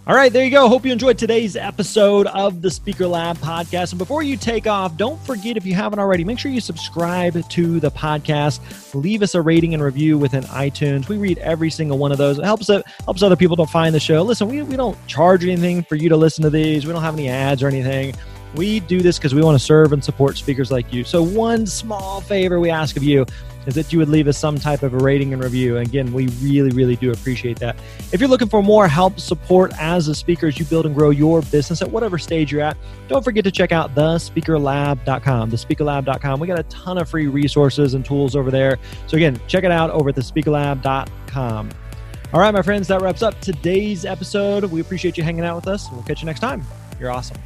[0.09, 0.71] All right, there you go.
[0.71, 3.93] Hope you enjoyed today's episode of the Speaker Lab podcast.
[3.93, 7.47] And before you take off, don't forget if you haven't already, make sure you subscribe
[7.47, 8.95] to the podcast.
[8.95, 11.11] Leave us a rating and review within iTunes.
[11.11, 12.39] We read every single one of those.
[12.39, 14.23] It helps it helps other people to find the show.
[14.23, 16.87] Listen, we, we don't charge anything for you to listen to these.
[16.87, 18.15] We don't have any ads or anything.
[18.55, 21.05] We do this because we want to serve and support speakers like you.
[21.05, 23.27] So one small favor we ask of you
[23.69, 25.77] is that you would leave us some type of a rating and review.
[25.77, 27.77] And again, we really, really do appreciate that.
[28.13, 31.11] If you're looking for more help, support as a speaker as you build and grow
[31.11, 35.51] your business at whatever stage you're at, don't forget to check out thespeakerlab.com.
[35.51, 36.41] Thespeakerlab.com.
[36.41, 38.79] We got a ton of free resources and tools over there.
[39.07, 41.71] So again, check it out over at thespeakerlab.com.
[42.33, 44.65] All right, my friends, that wraps up today's episode.
[44.65, 45.91] We appreciate you hanging out with us.
[45.93, 46.65] We'll catch you next time.
[46.99, 47.37] You're awesome.